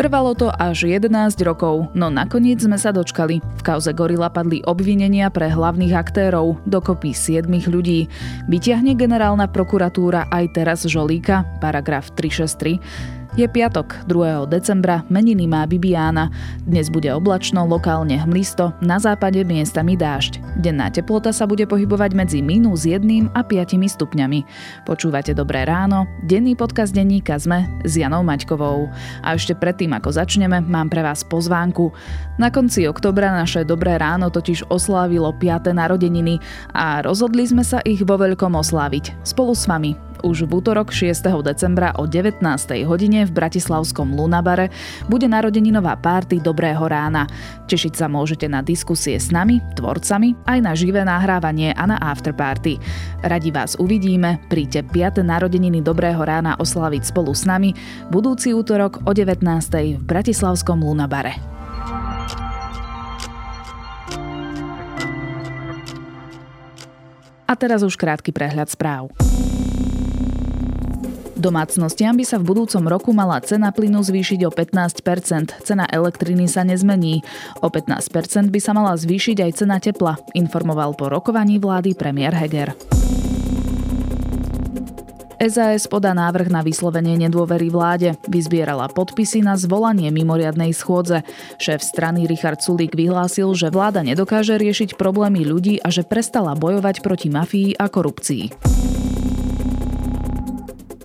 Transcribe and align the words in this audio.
Trvalo 0.00 0.32
to 0.32 0.48
až 0.48 0.88
11 0.88 1.12
rokov, 1.44 1.92
no 1.92 2.08
nakoniec 2.08 2.56
sme 2.56 2.80
sa 2.80 2.88
dočkali. 2.88 3.36
V 3.36 3.60
kauze 3.60 3.92
Gorila 3.92 4.32
padli 4.32 4.64
obvinenia 4.64 5.28
pre 5.28 5.52
hlavných 5.52 5.92
aktérov, 5.92 6.56
dokopy 6.64 7.12
7 7.12 7.44
ľudí. 7.68 8.08
Vyťahne 8.48 8.96
generálna 8.96 9.44
prokuratúra 9.52 10.32
aj 10.32 10.56
teraz 10.56 10.88
Žolíka, 10.88 11.44
paragraf 11.60 12.16
363. 12.16 13.19
Je 13.38 13.46
piatok, 13.46 14.10
2. 14.10 14.50
decembra, 14.50 15.06
meniny 15.06 15.46
má 15.46 15.62
Bibiána. 15.62 16.34
Dnes 16.66 16.90
bude 16.90 17.14
oblačno, 17.14 17.62
lokálne 17.62 18.18
hmlisto, 18.18 18.74
na 18.82 18.98
západe 18.98 19.46
miestami 19.46 19.94
dážď. 19.94 20.42
Denná 20.58 20.90
teplota 20.90 21.30
sa 21.30 21.46
bude 21.46 21.62
pohybovať 21.62 22.10
medzi 22.10 22.42
minus 22.42 22.90
1 22.90 23.06
a 23.30 23.40
5 23.46 23.78
stupňami. 23.86 24.42
Počúvate 24.82 25.30
Dobré 25.30 25.62
ráno, 25.62 26.10
denný 26.26 26.58
podcast 26.58 26.90
denníka 26.90 27.38
ZME 27.38 27.86
s 27.86 28.02
Janou 28.02 28.26
Maťkovou. 28.26 28.90
A 29.22 29.38
ešte 29.38 29.54
predtým, 29.54 29.94
ako 29.94 30.10
začneme, 30.10 30.58
mám 30.66 30.90
pre 30.90 31.06
vás 31.06 31.22
pozvánku. 31.22 31.94
Na 32.34 32.50
konci 32.50 32.90
oktobra 32.90 33.30
naše 33.30 33.62
Dobré 33.62 33.94
ráno 33.94 34.34
totiž 34.34 34.66
oslávilo 34.74 35.30
5. 35.38 35.70
narodeniny 35.70 36.42
a 36.74 36.98
rozhodli 37.06 37.46
sme 37.46 37.62
sa 37.62 37.78
ich 37.86 38.02
vo 38.02 38.18
veľkom 38.18 38.58
osláviť. 38.58 39.22
Spolu 39.22 39.54
s 39.54 39.70
vami 39.70 40.09
už 40.22 40.46
v 40.46 40.60
útorok 40.60 40.92
6. 40.92 41.24
decembra 41.42 41.92
o 41.96 42.06
19. 42.06 42.40
hodine 42.86 43.26
v 43.26 43.32
Bratislavskom 43.32 44.12
Lunabare 44.12 44.72
bude 45.08 45.26
narodeninová 45.26 45.98
párty 45.98 46.38
Dobrého 46.38 46.80
rána. 46.86 47.26
Tešiť 47.66 47.92
sa 47.98 48.06
môžete 48.06 48.48
na 48.48 48.60
diskusie 48.60 49.18
s 49.18 49.32
nami, 49.32 49.60
tvorcami, 49.76 50.36
aj 50.46 50.58
na 50.60 50.72
živé 50.76 51.02
nahrávanie 51.04 51.72
a 51.72 51.84
na 51.88 51.96
afterparty. 51.98 52.76
Radi 53.24 53.50
vás 53.52 53.76
uvidíme, 53.76 54.40
príďte 54.48 54.86
5. 54.88 55.24
narodeniny 55.24 55.80
Dobrého 55.84 56.20
rána 56.20 56.56
oslaviť 56.60 57.02
spolu 57.10 57.32
s 57.32 57.44
nami 57.48 57.72
budúci 58.08 58.52
útorok 58.56 59.04
o 59.04 59.12
19. 59.12 59.44
v 59.96 60.02
Bratislavskom 60.04 60.80
Lunabare. 60.84 61.60
A 67.50 67.58
teraz 67.58 67.82
už 67.82 67.98
krátky 67.98 68.30
prehľad 68.30 68.70
správ. 68.70 69.10
Domácnostiam 71.40 72.12
by 72.12 72.24
sa 72.28 72.36
v 72.36 72.52
budúcom 72.52 72.84
roku 72.84 73.16
mala 73.16 73.40
cena 73.40 73.72
plynu 73.72 74.04
zvýšiť 74.04 74.44
o 74.44 74.52
15% 74.52 75.64
Cena 75.64 75.88
elektriny 75.88 76.44
sa 76.44 76.68
nezmení. 76.68 77.24
O 77.64 77.72
15% 77.72 78.52
by 78.52 78.60
sa 78.60 78.76
mala 78.76 78.92
zvýšiť 78.92 79.40
aj 79.48 79.50
cena 79.56 79.80
tepla, 79.80 80.20
informoval 80.36 80.92
po 80.92 81.08
rokovaní 81.08 81.56
vlády 81.56 81.96
premiér 81.96 82.36
Heger. 82.36 82.76
SAS 85.40 85.88
podá 85.88 86.12
návrh 86.12 86.52
na 86.52 86.60
vyslovenie 86.60 87.16
nedôvery 87.16 87.72
vláde. 87.72 88.12
Vyzbierala 88.28 88.92
podpisy 88.92 89.40
na 89.40 89.56
zvolanie 89.56 90.12
mimoriadnej 90.12 90.76
schôdze. 90.76 91.24
Šéf 91.56 91.80
strany 91.80 92.28
Richard 92.28 92.60
Sulík 92.60 92.92
vyhlásil, 92.92 93.48
že 93.56 93.72
vláda 93.72 94.04
nedokáže 94.04 94.60
riešiť 94.60 95.00
problémy 95.00 95.48
ľudí 95.48 95.80
a 95.80 95.88
že 95.88 96.04
prestala 96.04 96.52
bojovať 96.52 97.00
proti 97.00 97.32
mafii 97.32 97.80
a 97.80 97.88
korupcii. 97.88 98.99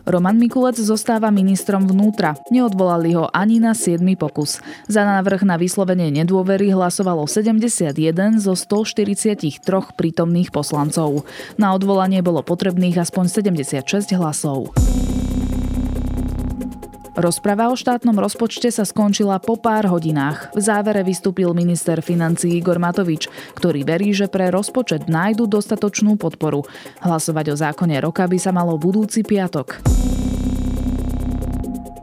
Roman 0.05 0.37
Mikulec 0.37 0.77
zostáva 0.77 1.33
ministrom 1.33 1.89
vnútra. 1.89 2.37
Neodvolali 2.53 3.17
ho 3.17 3.25
ani 3.33 3.57
na 3.57 3.73
7. 3.73 4.05
pokus. 4.13 4.61
Za 4.85 5.01
návrh 5.01 5.41
na 5.41 5.57
vyslovenie 5.57 6.13
nedôvery 6.13 6.69
hlasovalo 6.69 7.25
71 7.25 7.97
zo 8.37 8.53
143 8.53 9.65
prítomných 9.97 10.53
poslancov. 10.53 11.25
Na 11.57 11.73
odvolanie 11.73 12.21
bolo 12.21 12.45
potrebných 12.45 13.01
aspoň 13.01 13.25
76 13.49 14.13
hlasov. 14.13 14.77
Rozprava 17.15 17.71
o 17.71 17.79
štátnom 17.79 18.19
rozpočte 18.19 18.67
sa 18.67 18.83
skončila 18.83 19.39
po 19.39 19.55
pár 19.55 19.87
hodinách. 19.87 20.51
V 20.51 20.59
závere 20.59 20.99
vystúpil 20.99 21.47
minister 21.55 22.03
financí 22.03 22.59
Igor 22.59 22.75
Matovič, 22.75 23.31
ktorý 23.55 23.87
verí, 23.87 24.11
že 24.11 24.27
pre 24.27 24.51
rozpočet 24.51 25.07
nájdu 25.07 25.47
dostatočnú 25.47 26.19
podporu. 26.19 26.67
Hlasovať 26.99 27.45
o 27.51 27.55
zákone 27.55 28.03
roka 28.03 28.27
by 28.27 28.35
sa 28.35 28.51
malo 28.51 28.75
budúci 28.75 29.23
piatok. 29.23 29.79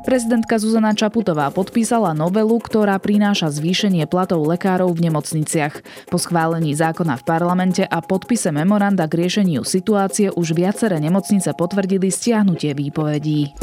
Prezidentka 0.03 0.57
Zuzana 0.57 0.97
Čaputová 0.97 1.53
podpísala 1.53 2.17
novelu, 2.17 2.59
ktorá 2.59 2.97
prináša 2.97 3.53
zvýšenie 3.53 4.09
platov 4.09 4.43
lekárov 4.49 4.97
v 4.97 5.13
nemocniciach. 5.13 6.09
Po 6.09 6.17
schválení 6.17 6.73
zákona 6.73 7.21
v 7.21 7.25
parlamente 7.29 7.85
a 7.85 8.01
podpise 8.01 8.49
memoranda 8.49 9.05
k 9.07 9.29
riešeniu 9.29 9.63
situácie 9.63 10.33
už 10.33 10.57
viaceré 10.57 10.99
nemocnice 10.99 11.53
potvrdili 11.53 12.09
stiahnutie 12.09 12.75
výpovedí. 12.75 13.55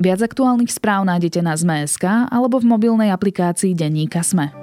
Viac 0.00 0.24
aktuálnych 0.24 0.72
správ 0.72 1.04
nájdete 1.04 1.44
na 1.44 1.52
Zme.sk 1.52 2.32
alebo 2.32 2.56
v 2.56 2.72
mobilnej 2.72 3.12
aplikácii 3.12 3.76
Denníka 3.76 4.24
Sme. 4.24 4.59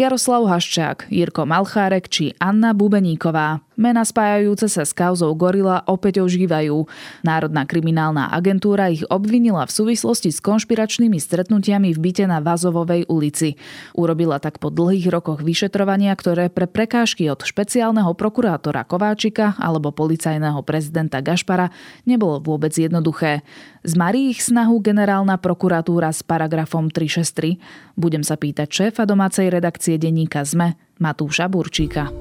Jaroslav 0.00 0.48
Haščák, 0.48 1.12
Jirko 1.12 1.44
Malchárek 1.44 2.08
či 2.08 2.32
Anna 2.40 2.72
Bubeníková. 2.72 3.60
Mena 3.80 4.04
spájajúce 4.04 4.68
sa 4.68 4.84
s 4.84 4.92
kauzou 4.92 5.32
Gorila 5.32 5.80
opäť 5.88 6.20
ožívajú. 6.20 6.84
Národná 7.24 7.64
kriminálna 7.64 8.28
agentúra 8.28 8.92
ich 8.92 9.04
obvinila 9.08 9.64
v 9.64 9.72
súvislosti 9.72 10.28
s 10.28 10.44
konšpiračnými 10.44 11.16
stretnutiami 11.16 11.96
v 11.96 11.98
byte 12.00 12.28
na 12.28 12.44
Vazovovej 12.44 13.08
ulici. 13.08 13.56
Urobila 13.96 14.36
tak 14.36 14.60
po 14.60 14.68
dlhých 14.68 15.08
rokoch 15.08 15.40
vyšetrovania, 15.40 16.12
ktoré 16.12 16.52
pre 16.52 16.68
prekážky 16.68 17.32
od 17.32 17.40
špeciálneho 17.40 18.12
prokurátora 18.12 18.84
Kováčika 18.84 19.56
alebo 19.56 19.96
policajného 19.96 20.60
prezidenta 20.60 21.24
Gašpara 21.24 21.72
nebolo 22.04 22.36
vôbec 22.36 22.76
jednoduché. 22.76 23.40
Zmarí 23.80 24.28
ich 24.28 24.44
snahu 24.44 24.84
generálna 24.84 25.40
prokuratúra 25.40 26.12
s 26.12 26.20
paragrafom 26.20 26.92
363? 26.92 27.96
Budem 27.96 28.20
sa 28.20 28.36
pýtať 28.36 28.68
šéfa 28.68 29.08
domácej 29.08 29.48
redakcie 29.48 29.89
denníka 29.96 30.44
ZME 30.44 30.76
Matúša 31.00 31.48
Burčíka. 31.48 32.12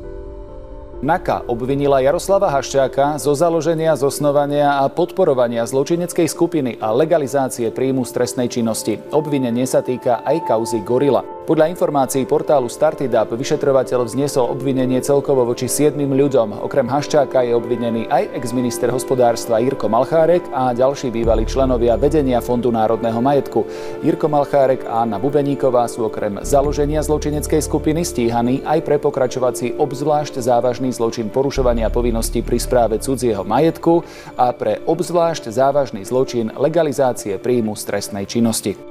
NAKA 1.00 1.48
obvinila 1.48 2.04
Jaroslava 2.04 2.52
Haščáka 2.52 3.16
zo 3.24 3.32
založenia, 3.32 3.96
zosnovania 3.96 4.84
a 4.84 4.92
podporovania 4.92 5.64
zločineckej 5.64 6.28
skupiny 6.28 6.76
a 6.76 6.92
legalizácie 6.92 7.72
príjmu 7.72 8.04
z 8.04 8.12
trestnej 8.20 8.52
činnosti. 8.52 9.00
Obvinenie 9.16 9.64
sa 9.64 9.80
týka 9.80 10.20
aj 10.28 10.44
kauzy 10.44 10.84
Gorila. 10.84 11.24
Podľa 11.50 11.66
informácií 11.74 12.30
portálu 12.30 12.70
Startidap 12.70 13.34
vyšetrovateľ 13.34 14.06
vzniesol 14.06 14.54
obvinenie 14.54 15.02
celkovo 15.02 15.42
voči 15.50 15.66
siedmým 15.66 16.14
ľuďom. 16.14 16.62
Okrem 16.62 16.86
Haščáka 16.86 17.42
je 17.42 17.58
obvinený 17.58 18.06
aj 18.06 18.38
exminister 18.38 18.94
hospodárstva 18.94 19.58
Jirko 19.58 19.90
Malchárek 19.90 20.46
a 20.54 20.78
ďalší 20.78 21.10
bývalí 21.10 21.50
členovia 21.50 21.98
vedenia 21.98 22.38
Fondu 22.38 22.70
národného 22.70 23.18
majetku. 23.18 23.66
Jirko 24.06 24.30
Malchárek 24.30 24.86
a 24.86 25.02
Anna 25.02 25.18
Bubeníková 25.18 25.90
sú 25.90 26.06
okrem 26.06 26.38
založenia 26.46 27.02
zločineckej 27.02 27.66
skupiny 27.66 28.06
stíhaní 28.06 28.62
aj 28.62 28.86
pre 28.86 29.02
pokračovací 29.02 29.74
obzvlášť 29.74 30.46
závažný 30.46 30.94
zločin 30.94 31.34
porušovania 31.34 31.90
povinností 31.90 32.46
pri 32.46 32.62
správe 32.62 33.02
cudzieho 33.02 33.42
majetku 33.42 34.06
a 34.38 34.54
pre 34.54 34.86
obzvlášť 34.86 35.50
závažný 35.50 36.06
zločin 36.06 36.54
legalizácie 36.54 37.42
príjmu 37.42 37.74
z 37.74 37.84
trestnej 37.90 38.30
činnosti. 38.30 38.89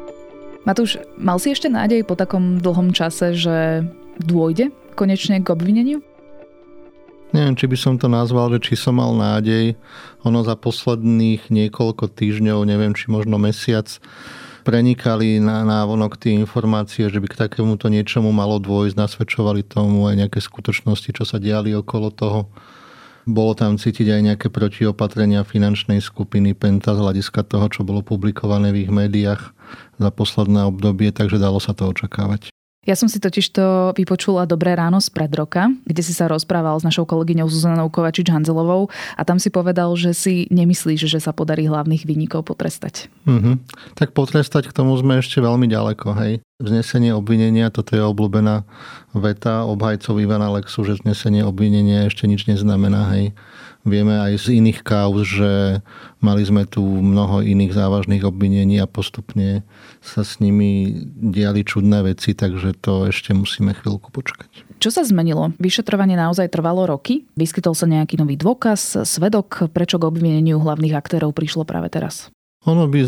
Matúš, 0.66 0.98
mal 1.14 1.38
si 1.38 1.54
ešte 1.54 1.70
nádej 1.70 2.02
po 2.02 2.18
takom 2.18 2.58
dlhom 2.58 2.90
čase, 2.90 3.36
že 3.36 3.86
dôjde 4.18 4.74
konečne 4.98 5.38
k 5.38 5.54
obvineniu? 5.54 6.02
Neviem, 7.30 7.54
či 7.60 7.68
by 7.68 7.76
som 7.76 7.94
to 8.00 8.08
nazval, 8.08 8.48
že 8.56 8.72
či 8.72 8.74
som 8.74 8.96
mal 8.96 9.12
nádej. 9.12 9.76
Ono 10.24 10.40
za 10.40 10.56
posledných 10.56 11.52
niekoľko 11.52 12.08
týždňov, 12.16 12.64
neviem, 12.64 12.96
či 12.96 13.12
možno 13.12 13.36
mesiac, 13.36 13.84
prenikali 14.64 15.36
na 15.36 15.60
návonok 15.64 16.16
tie 16.16 16.36
informácie, 16.40 17.08
že 17.12 17.20
by 17.20 17.28
k 17.28 17.40
takémuto 17.48 17.92
niečomu 17.92 18.32
malo 18.32 18.56
dôjsť, 18.56 18.96
nasvedčovali 18.96 19.60
tomu 19.64 20.08
aj 20.08 20.24
nejaké 20.24 20.40
skutočnosti, 20.40 21.20
čo 21.20 21.24
sa 21.28 21.36
diali 21.36 21.76
okolo 21.76 22.08
toho. 22.12 22.40
Bolo 23.28 23.52
tam 23.52 23.76
cítiť 23.76 24.08
aj 24.08 24.20
nejaké 24.24 24.46
protiopatrenia 24.48 25.44
finančnej 25.44 26.00
skupiny 26.00 26.56
Penta 26.56 26.96
z 26.96 27.04
hľadiska 27.04 27.44
toho, 27.44 27.68
čo 27.68 27.84
bolo 27.84 28.00
publikované 28.00 28.72
v 28.72 28.88
ich 28.88 28.92
médiách 28.92 29.52
za 29.96 30.10
posledné 30.12 30.66
obdobie, 30.68 31.10
takže 31.10 31.40
dalo 31.40 31.58
sa 31.58 31.74
to 31.74 31.88
očakávať. 31.90 32.52
Ja 32.88 32.96
som 32.96 33.04
si 33.04 33.20
totiž 33.20 33.52
to 33.52 33.92
vypočula 33.92 34.48
Dobré 34.48 34.72
ráno 34.72 34.96
z 34.96 35.12
pred 35.12 35.28
roka, 35.36 35.68
kde 35.84 36.00
si 36.00 36.16
sa 36.16 36.24
rozprával 36.24 36.80
s 36.80 36.88
našou 36.88 37.04
kolegyňou 37.04 37.44
Zuzanou 37.44 37.92
Kovačič-Hanzelovou 37.92 38.88
a 39.12 39.22
tam 39.28 39.36
si 39.36 39.52
povedal, 39.52 39.92
že 39.92 40.16
si 40.16 40.48
nemyslíš, 40.48 41.04
že 41.04 41.20
sa 41.20 41.36
podarí 41.36 41.68
hlavných 41.68 42.08
výnikov 42.08 42.48
potrestať. 42.48 43.12
Mm-hmm. 43.28 43.54
Tak 43.92 44.16
potrestať 44.16 44.72
k 44.72 44.76
tomu 44.76 44.96
sme 44.96 45.20
ešte 45.20 45.36
veľmi 45.36 45.68
ďaleko, 45.68 46.16
hej. 46.16 46.40
Vznesenie 46.64 47.12
obvinenia, 47.12 47.68
toto 47.68 47.92
je 47.92 48.00
obľúbená 48.00 48.64
veta 49.12 49.68
obhajcov 49.68 50.16
Ivana 50.16 50.48
Lexu, 50.48 50.80
že 50.80 50.96
vznesenie 50.96 51.44
obvinenia 51.44 52.08
ešte 52.08 52.24
nič 52.24 52.48
neznamená, 52.48 53.12
hej 53.12 53.36
Vieme 53.88 54.20
aj 54.20 54.46
z 54.46 54.60
iných 54.60 54.84
kauz, 54.84 55.24
že 55.24 55.80
mali 56.20 56.44
sme 56.44 56.68
tu 56.68 56.84
mnoho 56.84 57.40
iných 57.40 57.72
závažných 57.72 58.22
obvinení 58.22 58.78
a 58.78 58.86
postupne 58.86 59.66
sa 60.04 60.22
s 60.22 60.38
nimi 60.38 60.92
diali 61.16 61.64
čudné 61.64 62.04
veci, 62.04 62.36
takže 62.36 62.76
to 62.78 63.08
ešte 63.08 63.32
musíme 63.32 63.72
chvíľku 63.72 64.12
počkať. 64.12 64.68
Čo 64.78 64.94
sa 64.94 65.02
zmenilo? 65.02 65.50
Vyšetrovanie 65.58 66.14
naozaj 66.14 66.54
trvalo 66.54 66.86
roky? 66.86 67.26
Vyskytol 67.34 67.74
sa 67.74 67.90
nejaký 67.90 68.14
nový 68.20 68.38
dôkaz, 68.38 69.02
svedok? 69.02 69.66
Prečo 69.74 69.98
k 69.98 70.06
obvineniu 70.06 70.62
hlavných 70.62 70.94
aktérov 70.94 71.34
prišlo 71.34 71.66
práve 71.66 71.90
teraz? 71.90 72.30
Ono 72.68 72.84
by 72.84 73.00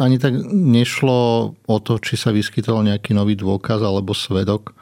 ani 0.00 0.16
tak 0.16 0.32
nešlo 0.48 1.52
o 1.52 1.76
to, 1.84 2.00
či 2.00 2.16
sa 2.16 2.32
vyskytol 2.32 2.80
nejaký 2.80 3.12
nový 3.12 3.36
dôkaz 3.36 3.84
alebo 3.84 4.16
svedok. 4.16 4.72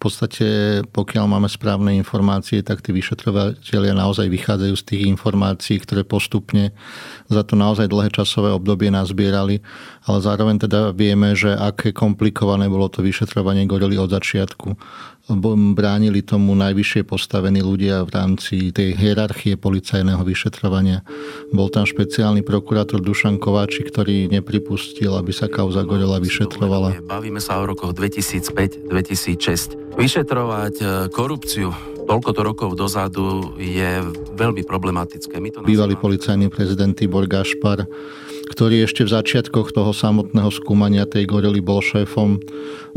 Podstate, 0.00 0.80
pokiaľ 0.96 1.28
máme 1.28 1.44
správne 1.44 1.92
informácie, 1.92 2.64
tak 2.64 2.80
tí 2.80 2.88
vyšetrovateľia 2.88 3.92
naozaj 3.92 4.32
vychádzajú 4.32 4.72
z 4.72 4.84
tých 4.88 5.02
informácií, 5.12 5.76
ktoré 5.76 6.08
postupne 6.08 6.72
za 7.28 7.44
to 7.44 7.52
naozaj 7.52 7.84
dlhé 7.84 8.08
časové 8.08 8.48
obdobie 8.48 8.88
nazbierali, 8.88 9.60
ale 10.08 10.18
zároveň 10.24 10.64
teda 10.64 10.96
vieme, 10.96 11.36
že 11.36 11.52
aké 11.52 11.92
komplikované 11.92 12.64
bolo 12.72 12.88
to 12.88 13.04
vyšetrovanie 13.04 13.68
gorily 13.68 14.00
od 14.00 14.08
začiatku 14.08 14.72
bránili 15.76 16.22
tomu 16.22 16.54
najvyššie 16.58 17.02
postavení 17.06 17.62
ľudia 17.62 18.02
v 18.06 18.10
rámci 18.10 18.72
tej 18.74 18.96
hierarchie 18.96 19.56
policajného 19.58 20.24
vyšetrovania. 20.24 21.02
Bol 21.54 21.70
tam 21.70 21.86
špeciálny 21.86 22.42
prokurátor 22.42 23.02
Dušan 23.02 23.38
Kováči, 23.38 23.86
ktorý 23.86 24.26
nepripustil, 24.30 25.14
aby 25.14 25.30
sa 25.30 25.46
kauza 25.46 25.86
Gorela 25.86 26.18
vyšetrovala. 26.18 27.06
Bavíme 27.06 27.38
sa 27.38 27.60
o 27.60 27.66
rokoch 27.66 27.94
2005-2006. 27.94 29.98
Vyšetrovať 29.98 30.74
e, 30.80 30.84
korupciu 31.10 31.74
toľkoto 32.10 32.40
rokov 32.42 32.74
dozadu 32.74 33.54
je 33.54 34.02
veľmi 34.34 34.66
problematické. 34.66 35.38
My 35.38 35.54
to 35.54 35.62
Bývalý 35.62 35.94
policajný 35.94 36.50
prezident 36.50 36.90
Tibor 36.90 37.30
Gašpar 37.30 37.86
ktorý 38.50 38.82
ešte 38.82 39.06
v 39.06 39.14
začiatkoch 39.14 39.70
toho 39.70 39.94
samotného 39.94 40.50
skúmania 40.50 41.06
tej 41.06 41.30
gorely 41.30 41.62
bol 41.62 41.78
šéfom 41.78 42.42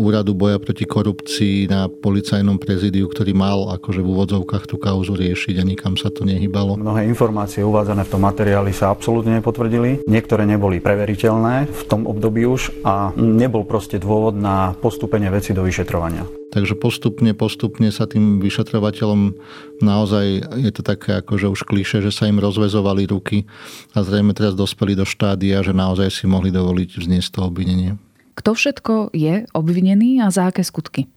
úradu 0.01 0.33
boja 0.33 0.57
proti 0.57 0.89
korupcii 0.89 1.69
na 1.69 1.85
policajnom 1.85 2.57
prezidiu, 2.57 3.05
ktorý 3.05 3.37
mal 3.37 3.69
akože 3.77 4.01
v 4.01 4.09
úvodzovkách 4.09 4.65
tú 4.65 4.81
kauzu 4.81 5.13
riešiť 5.13 5.61
a 5.61 5.63
nikam 5.63 5.93
sa 5.93 6.09
to 6.09 6.25
nehybalo. 6.25 6.81
Mnohé 6.81 7.05
informácie 7.05 7.61
uvádzané 7.61 8.09
v 8.09 8.11
tom 8.11 8.21
materiáli 8.25 8.73
sa 8.73 8.89
absolútne 8.89 9.37
nepotvrdili. 9.37 10.03
Niektoré 10.09 10.49
neboli 10.49 10.81
preveriteľné 10.81 11.69
v 11.69 11.81
tom 11.85 12.09
období 12.09 12.49
už 12.49 12.81
a 12.81 13.13
nebol 13.13 13.63
proste 13.63 14.01
dôvod 14.01 14.33
na 14.33 14.73
postúpenie 14.81 15.29
veci 15.29 15.53
do 15.53 15.61
vyšetrovania. 15.61 16.42
Takže 16.53 16.77
postupne, 16.77 17.33
postupne 17.33 17.89
sa 17.89 18.05
tým 18.05 18.37
vyšetrovateľom 18.37 19.33
naozaj, 19.81 20.53
je 20.61 20.69
to 20.69 20.85
také 20.85 21.17
ako, 21.17 21.41
že 21.41 21.49
už 21.49 21.65
kliše, 21.65 21.97
že 22.05 22.13
sa 22.13 22.29
im 22.29 22.37
rozvezovali 22.37 23.09
ruky 23.09 23.49
a 23.97 24.05
zrejme 24.05 24.37
teraz 24.37 24.53
dospeli 24.53 24.93
do 24.93 25.01
štádia, 25.01 25.65
že 25.65 25.73
naozaj 25.73 26.13
si 26.13 26.29
mohli 26.29 26.53
dovoliť 26.53 27.01
vzniesť 27.01 27.29
to 27.33 27.39
obvinenie. 27.49 27.97
Kto 28.37 28.53
všetko 28.53 29.17
je 29.17 29.49
obvinený 29.49 30.21
a 30.21 30.29
za 30.29 30.53
aké 30.53 30.61
skutky? 30.61 31.09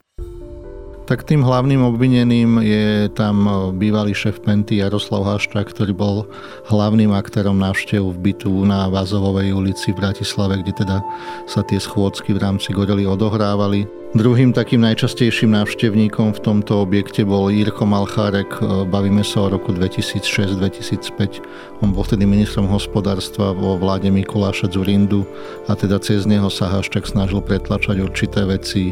Tak 1.06 1.23
tým 1.23 1.47
hlavným 1.47 1.87
obvineným 1.87 2.58
je 2.67 3.06
tam 3.14 3.47
bývalý 3.79 4.11
šéf 4.11 4.43
Penty 4.43 4.82
Jaroslav 4.82 5.23
Haščák, 5.23 5.70
ktorý 5.70 5.94
bol 5.94 6.26
hlavným 6.67 7.14
aktérom 7.14 7.62
návštevu 7.62 8.11
v 8.11 8.19
bytu 8.19 8.50
na 8.67 8.91
Vazovovej 8.91 9.55
ulici 9.55 9.94
v 9.94 10.03
Bratislave, 10.03 10.67
kde 10.67 10.82
teda 10.82 10.99
sa 11.47 11.62
tie 11.62 11.79
schôdzky 11.79 12.35
v 12.35 12.43
rámci 12.43 12.75
Gorely 12.75 13.06
odohrávali. 13.06 13.87
Druhým 14.19 14.50
takým 14.50 14.82
najčastejším 14.82 15.55
návštevníkom 15.55 16.35
v 16.35 16.43
tomto 16.43 16.82
objekte 16.82 17.23
bol 17.23 17.55
Jirko 17.55 17.87
Malchárek, 17.87 18.59
bavíme 18.91 19.23
sa 19.23 19.47
o 19.47 19.55
roku 19.55 19.70
2006-2005. 19.79 21.87
On 21.87 21.94
bol 21.94 22.02
vtedy 22.02 22.26
ministrom 22.26 22.67
hospodárstva 22.67 23.55
vo 23.55 23.79
vláde 23.79 24.11
Mikuláša 24.11 24.75
Zurindu 24.75 25.23
a 25.70 25.79
teda 25.79 26.02
cez 26.02 26.26
neho 26.26 26.50
sa 26.50 26.67
Haščák 26.67 27.06
snažil 27.06 27.38
pretlačať 27.47 28.02
určité 28.02 28.43
veci 28.43 28.91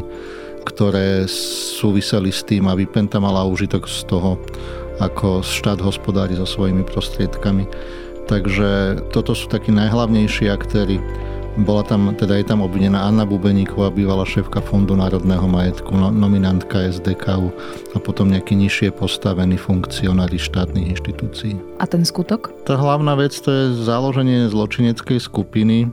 ktoré 0.65 1.29
súviseli 1.29 2.33
s 2.33 2.41
tým, 2.41 2.65
aby 2.65 2.89
Penta 2.89 3.21
mala 3.21 3.45
užitok 3.45 3.85
z 3.85 4.01
toho, 4.09 4.41
ako 4.99 5.45
štát 5.45 5.79
hospodári 5.79 6.33
so 6.33 6.47
svojimi 6.47 6.81
prostriedkami. 6.87 7.69
Takže 8.25 8.99
toto 9.13 9.37
sú 9.37 9.45
takí 9.45 9.69
najhlavnejší 9.69 10.49
aktéry. 10.49 10.97
Bola 11.55 11.87
tam, 11.87 12.11
teda 12.11 12.35
je 12.35 12.51
tam 12.51 12.59
obvinená 12.59 13.07
Anna 13.07 13.23
Bubeníková, 13.23 13.87
bývalá 13.87 14.27
šéfka 14.27 14.59
Fondu 14.59 14.91
národného 14.99 15.47
majetku, 15.47 15.95
no, 15.95 16.11
nominantka 16.11 16.91
SDKU 16.91 17.47
a 17.95 17.97
potom 18.03 18.27
nejakí 18.27 18.59
nižšie 18.59 18.91
postavení 18.91 19.55
funkcionári 19.55 20.35
štátnych 20.35 20.99
inštitúcií. 20.99 21.55
A 21.79 21.87
ten 21.87 22.03
skutok? 22.03 22.51
Tá 22.67 22.75
hlavná 22.75 23.15
vec 23.15 23.31
to 23.39 23.47
je 23.47 23.63
založenie 23.87 24.51
zločineckej 24.51 25.15
skupiny, 25.15 25.87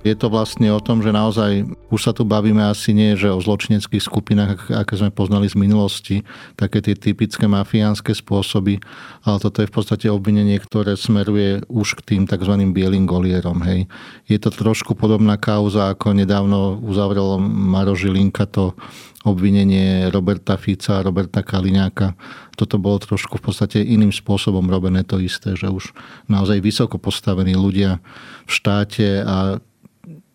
je 0.00 0.14
to 0.16 0.32
vlastne 0.32 0.64
o 0.72 0.80
tom, 0.80 1.04
že 1.04 1.12
naozaj 1.12 1.68
už 1.92 2.00
sa 2.00 2.12
tu 2.16 2.24
bavíme 2.24 2.64
asi 2.64 2.96
nie, 2.96 3.20
že 3.20 3.28
o 3.28 3.36
zločineckých 3.36 4.00
skupinách, 4.00 4.72
aké 4.72 4.96
sme 4.96 5.12
poznali 5.12 5.44
z 5.44 5.60
minulosti, 5.60 6.16
také 6.56 6.80
tie 6.80 6.96
typické 6.96 7.44
mafiánske 7.44 8.16
spôsoby, 8.16 8.80
ale 9.28 9.36
toto 9.36 9.60
je 9.60 9.68
v 9.68 9.74
podstate 9.76 10.06
obvinenie, 10.08 10.56
ktoré 10.56 10.96
smeruje 10.96 11.60
už 11.68 12.00
k 12.00 12.16
tým 12.16 12.22
tzv. 12.24 12.54
bielým 12.72 13.04
golierom. 13.04 13.60
Hej. 13.60 13.92
Je 14.24 14.40
to 14.40 14.48
trošku 14.48 14.96
podobná 14.96 15.36
kauza, 15.36 15.92
ako 15.92 16.16
nedávno 16.16 16.80
uzavrel 16.80 17.36
Maro 17.40 17.92
Žilinka 17.92 18.48
to 18.48 18.72
obvinenie 19.20 20.08
Roberta 20.08 20.56
Fica 20.56 20.96
a 21.00 21.04
Roberta 21.04 21.44
Kaliňáka. 21.44 22.16
Toto 22.56 22.80
bolo 22.80 22.96
trošku 23.04 23.36
v 23.36 23.52
podstate 23.52 23.84
iným 23.84 24.16
spôsobom 24.16 24.64
robené 24.64 25.04
to 25.04 25.20
isté, 25.20 25.52
že 25.52 25.68
už 25.68 25.92
naozaj 26.24 26.64
vysoko 26.64 26.96
postavení 26.96 27.52
ľudia 27.52 28.00
v 28.48 28.50
štáte 28.50 29.20
a 29.20 29.60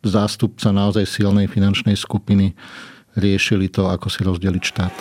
zástupca 0.07 0.71
naozaj 0.71 1.09
silnej 1.09 1.49
finančnej 1.49 1.97
skupiny 1.97 2.53
riešili 3.15 3.71
to, 3.71 3.87
ako 3.89 4.07
si 4.11 4.21
rozdeliť 4.23 4.63
štát. 4.63 4.95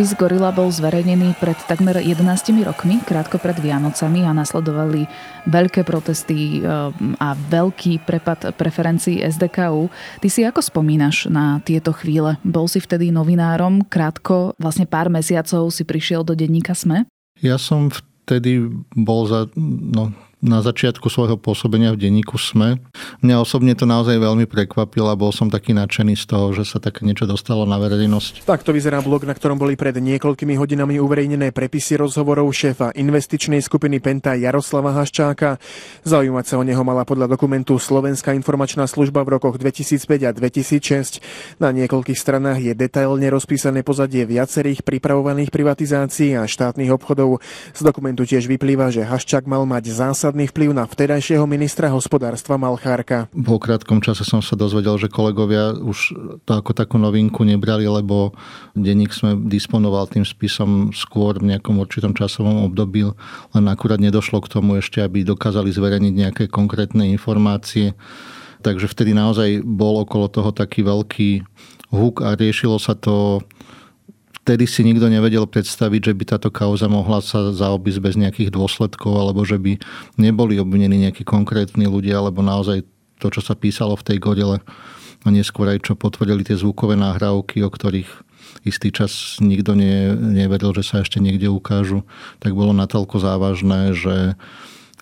Spis 0.00 0.16
Gorila 0.16 0.48
bol 0.48 0.72
zverejnený 0.72 1.36
pred 1.36 1.60
takmer 1.68 2.00
11 2.00 2.24
rokmi, 2.64 3.04
krátko 3.04 3.36
pred 3.36 3.52
Vianocami 3.60 4.24
a 4.24 4.32
nasledovali 4.32 5.04
veľké 5.44 5.84
protesty 5.84 6.64
eh, 6.64 6.88
a 7.20 7.28
veľký 7.36 8.08
prepad 8.08 8.56
preferencií 8.56 9.20
SDKU. 9.20 9.92
Ty 10.24 10.28
si 10.32 10.40
ako 10.48 10.64
spomínaš 10.64 11.28
na 11.28 11.60
tieto 11.68 11.92
chvíle? 11.92 12.40
Bol 12.40 12.64
si 12.64 12.80
vtedy 12.80 13.12
novinárom, 13.12 13.84
krátko, 13.84 14.56
vlastne 14.56 14.88
pár 14.88 15.12
mesiacov 15.12 15.68
si 15.68 15.84
prišiel 15.84 16.24
do 16.24 16.32
denníka 16.32 16.72
SME? 16.72 17.04
Ja 17.44 17.60
som 17.60 17.92
vtedy 17.92 18.72
bol 18.96 19.28
za, 19.28 19.52
no, 19.52 20.16
na 20.40 20.64
začiatku 20.64 21.12
svojho 21.12 21.36
pôsobenia 21.36 21.92
v 21.92 22.08
denníku 22.08 22.40
SME. 22.40 22.80
Mňa 23.20 23.36
osobne 23.40 23.76
to 23.76 23.84
naozaj 23.84 24.16
veľmi 24.16 24.48
prekvapilo 24.48 25.12
a 25.12 25.16
bol 25.16 25.32
som 25.36 25.52
taký 25.52 25.76
nadšený 25.76 26.16
z 26.16 26.24
toho, 26.24 26.56
že 26.56 26.64
sa 26.64 26.80
také 26.80 27.04
niečo 27.04 27.28
dostalo 27.28 27.68
na 27.68 27.76
verejnosť. 27.76 28.48
Takto 28.48 28.72
vyzerá 28.72 29.04
blog, 29.04 29.28
na 29.28 29.36
ktorom 29.36 29.60
boli 29.60 29.76
pred 29.76 29.92
niekoľkými 30.00 30.56
hodinami 30.56 30.96
uverejnené 30.96 31.52
prepisy 31.52 32.00
rozhovorov 32.00 32.48
šéfa 32.56 32.96
investičnej 32.96 33.60
skupiny 33.60 34.00
Penta 34.00 34.32
Jaroslava 34.32 34.96
Haščáka. 34.96 35.60
Zaujímať 36.08 36.44
sa 36.48 36.56
o 36.56 36.64
neho 36.64 36.80
mala 36.80 37.04
podľa 37.04 37.28
dokumentu 37.28 37.76
Slovenská 37.76 38.32
informačná 38.32 38.88
služba 38.88 39.20
v 39.28 39.36
rokoch 39.36 39.60
2005 39.60 40.24
a 40.24 40.32
2006. 40.32 41.20
Na 41.60 41.68
niekoľkých 41.68 42.16
stranách 42.16 42.64
je 42.64 42.72
detailne 42.72 43.28
rozpísané 43.28 43.84
pozadie 43.84 44.24
viacerých 44.24 44.80
pripravovaných 44.88 45.52
privatizácií 45.52 46.32
a 46.40 46.48
štátnych 46.48 46.88
obchodov. 46.96 47.44
Z 47.76 47.80
dokumentu 47.84 48.24
tiež 48.24 48.48
vyplýva, 48.48 48.88
že 48.88 49.04
Haščák 49.04 49.44
mal 49.44 49.68
mať 49.68 49.92
zásad 49.92 50.29
zásadný 50.30 50.46
vplyv 50.46 50.70
na 50.70 50.86
vtedajšieho 50.86 51.42
ministra 51.50 51.90
hospodárstva 51.90 52.54
Malchárka. 52.54 53.26
Po 53.34 53.58
krátkom 53.58 53.98
čase 53.98 54.22
som 54.22 54.38
sa 54.38 54.54
dozvedel, 54.54 54.94
že 54.94 55.10
kolegovia 55.10 55.74
už 55.74 56.14
to 56.46 56.52
ako 56.54 56.70
takú 56.70 57.02
novinku 57.02 57.42
nebrali, 57.42 57.90
lebo 57.90 58.30
denník 58.78 59.10
sme 59.10 59.34
disponoval 59.50 60.06
tým 60.06 60.22
spisom 60.22 60.94
skôr 60.94 61.42
v 61.42 61.50
nejakom 61.50 61.82
určitom 61.82 62.14
časovom 62.14 62.62
období, 62.62 63.10
len 63.58 63.64
akurát 63.66 63.98
nedošlo 63.98 64.38
k 64.46 64.54
tomu 64.54 64.78
ešte, 64.78 65.02
aby 65.02 65.26
dokázali 65.26 65.74
zverejniť 65.74 66.14
nejaké 66.14 66.44
konkrétne 66.46 67.10
informácie. 67.10 67.98
Takže 68.62 68.86
vtedy 68.86 69.10
naozaj 69.10 69.66
bol 69.66 69.98
okolo 69.98 70.30
toho 70.30 70.54
taký 70.54 70.86
veľký 70.86 71.42
huk 71.90 72.22
a 72.22 72.38
riešilo 72.38 72.78
sa 72.78 72.94
to 72.94 73.42
vtedy 74.44 74.64
si 74.66 74.80
nikto 74.82 75.06
nevedel 75.06 75.44
predstaviť, 75.46 76.10
že 76.10 76.16
by 76.16 76.24
táto 76.26 76.48
kauza 76.48 76.88
mohla 76.88 77.20
sa 77.20 77.52
zaobísť 77.52 78.00
bez 78.00 78.14
nejakých 78.16 78.50
dôsledkov, 78.50 79.12
alebo 79.14 79.44
že 79.44 79.60
by 79.60 79.78
neboli 80.16 80.56
obvinení 80.56 81.06
nejakí 81.08 81.22
konkrétni 81.22 81.86
ľudia, 81.86 82.18
alebo 82.18 82.40
naozaj 82.40 82.82
to, 83.20 83.28
čo 83.28 83.44
sa 83.44 83.52
písalo 83.52 83.94
v 83.94 84.06
tej 84.06 84.18
godele 84.18 84.56
a 85.20 85.28
neskôr 85.28 85.68
aj 85.68 85.84
čo 85.84 85.92
potvrdili 85.92 86.42
tie 86.42 86.56
zvukové 86.56 86.96
nahrávky, 86.96 87.60
o 87.60 87.68
ktorých 87.68 88.08
istý 88.64 88.88
čas 88.88 89.36
nikto 89.38 89.76
ne, 89.76 90.16
nevedel, 90.16 90.72
že 90.72 90.84
sa 90.84 90.96
ešte 91.04 91.20
niekde 91.20 91.52
ukážu, 91.52 92.08
tak 92.40 92.56
bolo 92.56 92.72
natoľko 92.72 93.20
závažné, 93.20 93.92
že 93.92 94.34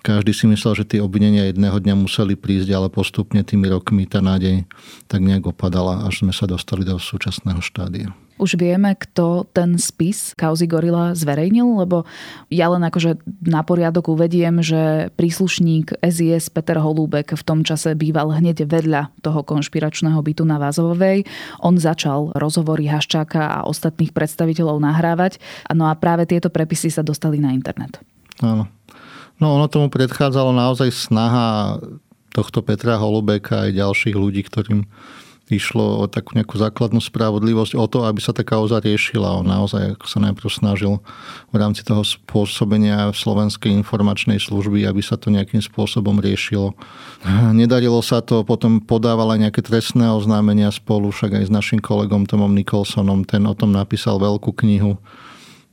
každý 0.08 0.32
si 0.32 0.48
myslel, 0.48 0.72
že 0.72 0.88
tie 0.96 1.04
obvinenia 1.04 1.52
jedného 1.52 1.76
dňa 1.76 1.92
museli 1.92 2.32
prísť, 2.32 2.72
ale 2.72 2.88
postupne 2.88 3.44
tými 3.44 3.68
rokmi 3.68 4.08
tá 4.08 4.24
nádej 4.24 4.64
tak 5.04 5.20
nejak 5.20 5.52
opadala, 5.52 6.08
až 6.08 6.24
sme 6.24 6.32
sa 6.32 6.48
dostali 6.48 6.80
do 6.80 6.96
súčasného 6.96 7.60
štádia. 7.60 8.16
Už 8.38 8.54
vieme, 8.54 8.94
kto 8.94 9.50
ten 9.50 9.74
spis 9.76 10.30
kauzy 10.38 10.70
Gorila 10.70 11.10
zverejnil, 11.10 11.84
lebo 11.84 12.06
ja 12.48 12.70
len 12.70 12.86
akože 12.86 13.18
na 13.42 13.66
poriadok 13.66 14.14
uvediem, 14.14 14.62
že 14.62 15.10
príslušník 15.18 15.98
SIS 16.00 16.46
Peter 16.46 16.78
Holúbek 16.78 17.34
v 17.34 17.42
tom 17.42 17.66
čase 17.66 17.98
býval 17.98 18.30
hneď 18.30 18.64
vedľa 18.64 19.10
toho 19.26 19.42
konšpiračného 19.42 20.22
bytu 20.22 20.46
na 20.46 20.62
Vázovej. 20.62 21.26
On 21.66 21.74
začal 21.74 22.30
rozhovory 22.38 22.86
Haščáka 22.86 23.42
a 23.42 23.66
ostatných 23.66 24.14
predstaviteľov 24.14 24.78
nahrávať. 24.78 25.42
No 25.74 25.90
a 25.90 25.98
práve 25.98 26.30
tieto 26.30 26.46
prepisy 26.46 26.94
sa 26.94 27.02
dostali 27.02 27.42
na 27.42 27.50
internet. 27.50 27.98
Áno. 28.38 28.77
No 29.38 29.54
ono 29.54 29.70
tomu 29.70 29.86
predchádzalo 29.86 30.50
naozaj 30.50 30.90
snaha 30.90 31.78
tohto 32.34 32.62
Petra 32.62 32.98
Holubeka 32.98 33.66
aj 33.66 33.78
ďalších 33.78 34.14
ľudí, 34.18 34.42
ktorým 34.46 34.86
išlo 35.48 36.04
o 36.04 36.04
takú 36.04 36.36
nejakú 36.36 36.60
základnú 36.60 37.00
spravodlivosť, 37.00 37.72
o 37.72 37.88
to, 37.88 38.04
aby 38.04 38.20
sa 38.20 38.36
tá 38.36 38.44
kauza 38.44 38.84
riešila. 38.84 39.40
On 39.40 39.46
naozaj 39.48 39.96
ako 39.96 40.06
sa 40.06 40.20
najprv 40.20 40.48
snažil 40.52 41.00
v 41.48 41.56
rámci 41.56 41.80
toho 41.88 42.04
spôsobenia 42.04 43.08
Slovenskej 43.16 43.72
informačnej 43.72 44.36
služby, 44.36 44.84
aby 44.84 45.00
sa 45.00 45.16
to 45.16 45.32
nejakým 45.32 45.64
spôsobom 45.64 46.20
riešilo. 46.20 46.76
Nedarilo 47.56 48.04
sa 48.04 48.20
to, 48.20 48.44
potom 48.44 48.84
podávala 48.84 49.40
nejaké 49.40 49.64
trestné 49.64 50.12
oznámenia 50.12 50.68
spolu, 50.68 51.08
však 51.08 51.40
aj 51.40 51.44
s 51.48 51.52
našim 51.52 51.80
kolegom 51.80 52.28
Tomom 52.28 52.52
Nikolsonom, 52.52 53.24
ten 53.24 53.40
o 53.48 53.56
tom 53.56 53.72
napísal 53.72 54.20
veľkú 54.20 54.52
knihu 54.52 55.00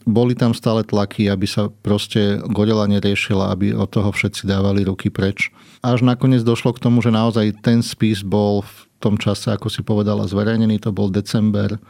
boli 0.05 0.37
tam 0.37 0.53
stále 0.53 0.85
tlaky, 0.85 1.33
aby 1.33 1.49
sa 1.49 1.73
proste 1.81 2.37
Gorila 2.45 2.85
neriešila, 2.85 3.49
aby 3.49 3.73
od 3.73 3.89
toho 3.89 4.13
všetci 4.13 4.45
dávali 4.45 4.85
ruky 4.85 5.09
preč. 5.09 5.49
Až 5.81 6.05
nakoniec 6.05 6.45
došlo 6.45 6.77
k 6.77 6.81
tomu, 6.85 7.01
že 7.01 7.09
naozaj 7.09 7.57
ten 7.65 7.81
spis 7.81 8.21
bol 8.21 8.61
v 8.61 8.73
tom 9.01 9.17
čase, 9.17 9.49
ako 9.49 9.67
si 9.67 9.81
povedala, 9.81 10.29
zverejnený. 10.29 10.77
To 10.85 10.93
bol 10.93 11.09
december 11.09 11.81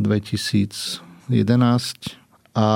2011 0.00 1.04
a 2.56 2.68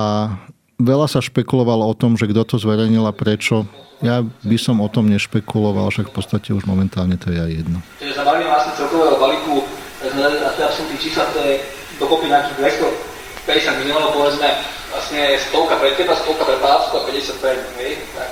veľa 0.76 1.08
sa 1.08 1.24
špekulovalo 1.24 1.88
o 1.88 1.96
tom, 1.96 2.20
že 2.20 2.28
kto 2.28 2.44
to 2.44 2.56
zverejnil 2.60 3.08
a 3.08 3.16
prečo. 3.16 3.64
Ja 4.04 4.20
by 4.20 4.58
som 4.60 4.84
o 4.84 4.88
tom 4.92 5.08
nešpekuloval, 5.08 5.88
však 5.88 6.12
v 6.12 6.14
podstate 6.20 6.52
už 6.52 6.68
momentálne 6.68 7.16
to 7.16 7.32
je 7.32 7.40
aj 7.40 7.52
jedno. 7.64 7.80
Čiže 7.96 8.12
za 8.12 8.24
balík 8.28 8.44
vlastne 8.44 8.76
celkového 8.76 9.16
balíku 9.16 9.64
sme 10.04 10.20
na 10.20 10.52
tie 10.52 10.68
absolútne 10.68 11.00
čísla, 11.00 11.32
to 11.32 11.40
je 11.40 11.64
dokopy 11.96 12.28
nejakých 12.28 12.76
200 12.84 13.15
50 13.46 13.80
miliónov, 13.86 14.10
povedzme, 14.10 14.50
vlastne 14.90 15.38
je 15.38 15.46
stovka 15.46 15.78
pre 15.78 15.94
teba, 15.94 16.18
stovka 16.18 16.42
pre 16.42 16.58
Pávsku 16.58 16.94
a 16.98 17.06
50 17.06 17.42
pre 17.42 17.54
hej, 17.78 17.94
tak. 18.18 18.30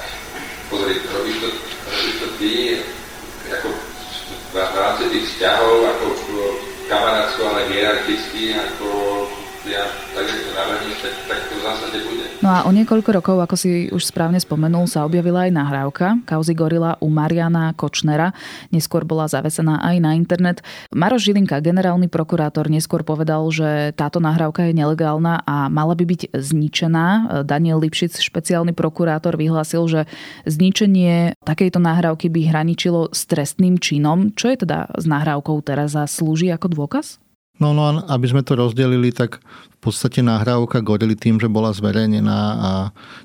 Pozri, 0.67 0.99
robíš 1.07 1.37
to, 1.39 1.49
robíš 1.87 2.15
to 2.19 2.27
ty, 2.43 2.53
ako 3.55 3.69
v, 4.51 4.55
v 4.59 4.77
rámci 4.77 5.05
tých 5.15 5.27
vzťahov, 5.31 5.77
ako 5.87 6.05
kamarátsko, 6.91 7.41
ale 7.47 7.71
hierarchicky, 7.71 8.59
ako 8.59 8.89
No 12.45 12.53
a 12.53 12.69
o 12.69 12.71
niekoľko 12.77 13.11
rokov, 13.17 13.41
ako 13.41 13.57
si 13.57 13.89
už 13.89 14.05
správne 14.05 14.37
spomenul, 14.37 14.85
sa 14.85 15.09
objavila 15.09 15.49
aj 15.49 15.57
nahrávka 15.57 16.07
kauzy 16.29 16.53
Gorila 16.53 17.01
u 17.01 17.09
Mariana 17.09 17.73
Kočnera. 17.73 18.37
Neskôr 18.69 19.09
bola 19.09 19.25
zavesená 19.25 19.81
aj 19.81 19.97
na 20.05 20.13
internet. 20.13 20.61
Maroš 20.93 21.33
Žilinka, 21.33 21.65
generálny 21.65 22.13
prokurátor, 22.13 22.69
neskôr 22.69 23.01
povedal, 23.01 23.49
že 23.49 23.97
táto 23.97 24.21
nahrávka 24.21 24.69
je 24.69 24.77
nelegálna 24.77 25.41
a 25.49 25.73
mala 25.73 25.97
by 25.97 26.05
byť 26.05 26.37
zničená. 26.37 27.41
Daniel 27.49 27.81
Lipšic, 27.81 28.21
špeciálny 28.21 28.77
prokurátor, 28.77 29.41
vyhlásil, 29.41 29.89
že 29.89 30.01
zničenie 30.45 31.41
takejto 31.49 31.81
nahrávky 31.81 32.29
by 32.29 32.53
hraničilo 32.53 33.09
s 33.09 33.25
trestným 33.25 33.81
činom. 33.81 34.37
Čo 34.37 34.53
je 34.53 34.69
teda 34.69 34.93
s 34.93 35.09
nahrávkou 35.09 35.65
teraz 35.65 35.97
a 35.97 36.05
slúži 36.05 36.53
ako 36.53 36.69
dôkaz? 36.69 37.24
No, 37.63 37.71
no 37.71 38.03
aby 38.11 38.27
sme 38.27 38.43
to 38.43 38.59
rozdelili, 38.59 39.15
tak 39.15 39.39
v 39.71 39.79
podstate 39.79 40.25
nahrávka 40.25 40.83
Gorily 40.83 41.15
tým, 41.15 41.39
že 41.39 41.47
bola 41.47 41.71
zverejnená 41.71 42.41
a 42.59 42.71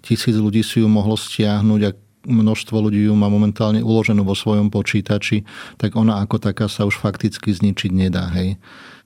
tisíc 0.05 0.37
ľudí 0.37 0.61
si 0.61 0.83
ju 0.83 0.87
mohlo 0.91 1.17
stiahnuť 1.17 1.81
a 1.89 1.91
množstvo 2.27 2.75
ľudí 2.77 3.07
ju 3.07 3.15
má 3.15 3.31
momentálne 3.31 3.79
uloženú 3.79 4.27
vo 4.27 4.35
svojom 4.35 4.67
počítači, 4.67 5.47
tak 5.79 5.95
ona 5.95 6.19
ako 6.19 6.37
taká 6.37 6.67
sa 6.67 6.83
už 6.83 6.99
fakticky 6.99 7.55
zničiť 7.55 7.91
nedá. 7.95 8.27
Hej. 8.35 8.59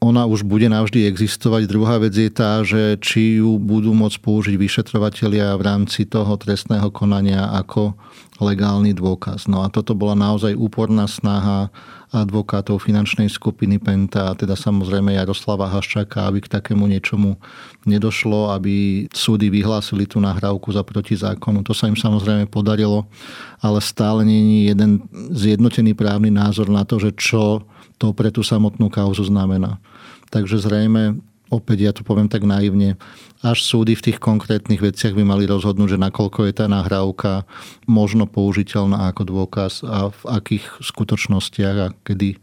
Ona 0.03 0.27
už 0.27 0.43
bude 0.43 0.67
navždy 0.67 1.07
existovať. 1.07 1.69
Druhá 1.69 1.95
vec 2.01 2.11
je 2.11 2.27
tá, 2.27 2.59
že 2.65 2.99
či 2.99 3.39
ju 3.39 3.55
budú 3.55 3.95
môcť 3.95 4.19
použiť 4.19 4.55
vyšetrovatelia 4.59 5.55
v 5.55 5.63
rámci 5.63 6.03
toho 6.03 6.35
trestného 6.35 6.91
konania 6.91 7.53
ako 7.55 7.95
legálny 8.43 8.91
dôkaz. 8.91 9.47
No 9.47 9.63
a 9.63 9.71
toto 9.71 9.95
bola 9.95 10.17
naozaj 10.17 10.57
úporná 10.57 11.07
snaha 11.07 11.71
advokátov 12.13 12.85
finančnej 12.85 13.25
skupiny 13.25 13.81
Penta 13.81 14.37
teda 14.37 14.53
samozrejme 14.53 15.17
Jaroslava 15.17 15.65
Haščáka, 15.65 16.29
aby 16.29 16.45
k 16.45 16.53
takému 16.53 16.85
niečomu 16.85 17.41
nedošlo, 17.89 18.53
aby 18.53 19.05
súdy 19.09 19.49
vyhlásili 19.49 20.05
tú 20.05 20.21
nahrávku 20.21 20.69
za 20.69 20.85
protizákonu. 20.85 21.65
To 21.65 21.73
sa 21.73 21.89
im 21.89 21.97
samozrejme 21.97 22.45
podarilo, 22.45 23.09
ale 23.57 23.81
stále 23.81 24.21
nie 24.21 24.69
je 24.69 24.77
jeden 24.77 24.91
zjednotený 25.33 25.97
právny 25.97 26.29
názor 26.29 26.69
na 26.69 26.85
to, 26.85 27.01
že 27.01 27.17
čo 27.17 27.65
to 27.97 28.13
pre 28.13 28.29
tú 28.29 28.45
samotnú 28.45 28.93
kauzu 28.93 29.25
znamená. 29.25 29.81
Takže 30.29 30.61
zrejme 30.61 31.17
opäť 31.51 31.77
ja 31.79 31.91
to 31.91 32.05
poviem 32.05 32.29
tak 32.31 32.47
naivne, 32.47 32.95
až 33.43 33.63
súdy 33.63 33.97
v 33.97 34.11
tých 34.11 34.19
konkrétnych 34.23 34.79
veciach 34.79 35.11
by 35.11 35.23
mali 35.27 35.43
rozhodnúť, 35.43 35.97
že 35.97 36.03
nakoľko 36.03 36.47
je 36.47 36.53
tá 36.55 36.65
nahrávka 36.71 37.43
možno 37.89 38.23
použiteľná 38.23 39.11
ako 39.11 39.23
dôkaz 39.27 39.83
a 39.83 40.11
v 40.11 40.21
akých 40.31 40.79
skutočnostiach 40.79 41.77
a 41.79 41.87
kedy 42.07 42.39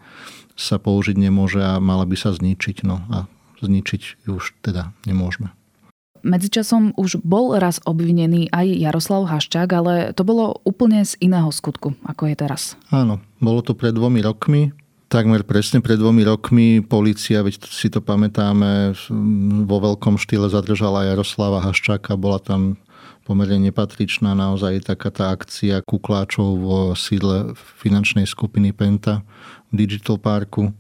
sa 0.61 0.77
použiť 0.77 1.17
nemôže 1.17 1.65
a 1.65 1.81
mala 1.81 2.05
by 2.05 2.17
sa 2.21 2.37
zničiť. 2.37 2.85
No 2.85 3.01
a 3.09 3.25
zničiť 3.65 4.29
už 4.29 4.61
teda 4.61 4.93
nemôžeme. 5.09 5.53
Medzičasom 6.21 6.93
už 7.01 7.25
bol 7.25 7.57
raz 7.57 7.81
obvinený 7.89 8.53
aj 8.53 8.69
Jaroslav 8.77 9.25
Haščák, 9.25 9.71
ale 9.73 9.95
to 10.13 10.21
bolo 10.21 10.61
úplne 10.69 11.01
z 11.01 11.17
iného 11.17 11.49
skutku, 11.49 11.97
ako 12.05 12.29
je 12.29 12.37
teraz. 12.37 12.77
Áno, 12.93 13.25
bolo 13.41 13.65
to 13.65 13.73
pred 13.73 13.97
dvomi 13.97 14.21
rokmi 14.21 14.69
takmer 15.11 15.43
presne 15.43 15.83
pred 15.83 15.99
dvomi 15.99 16.23
rokmi 16.23 16.79
policia, 16.87 17.43
veď 17.43 17.67
si 17.67 17.91
to 17.91 17.99
pamätáme, 17.99 18.95
vo 19.67 19.77
veľkom 19.83 20.15
štýle 20.15 20.47
zadržala 20.47 21.11
Jaroslava 21.11 21.59
Haščáka, 21.67 22.15
bola 22.15 22.39
tam 22.39 22.79
pomerne 23.27 23.59
nepatričná 23.71 24.33
naozaj 24.39 24.87
taká 24.87 25.11
tá 25.11 25.35
akcia 25.35 25.83
kukláčov 25.83 26.49
vo 26.63 26.79
sídle 26.95 27.59
finančnej 27.83 28.25
skupiny 28.25 28.71
Penta 28.71 29.27
v 29.75 29.83
Digital 29.83 30.17
Parku. 30.17 30.71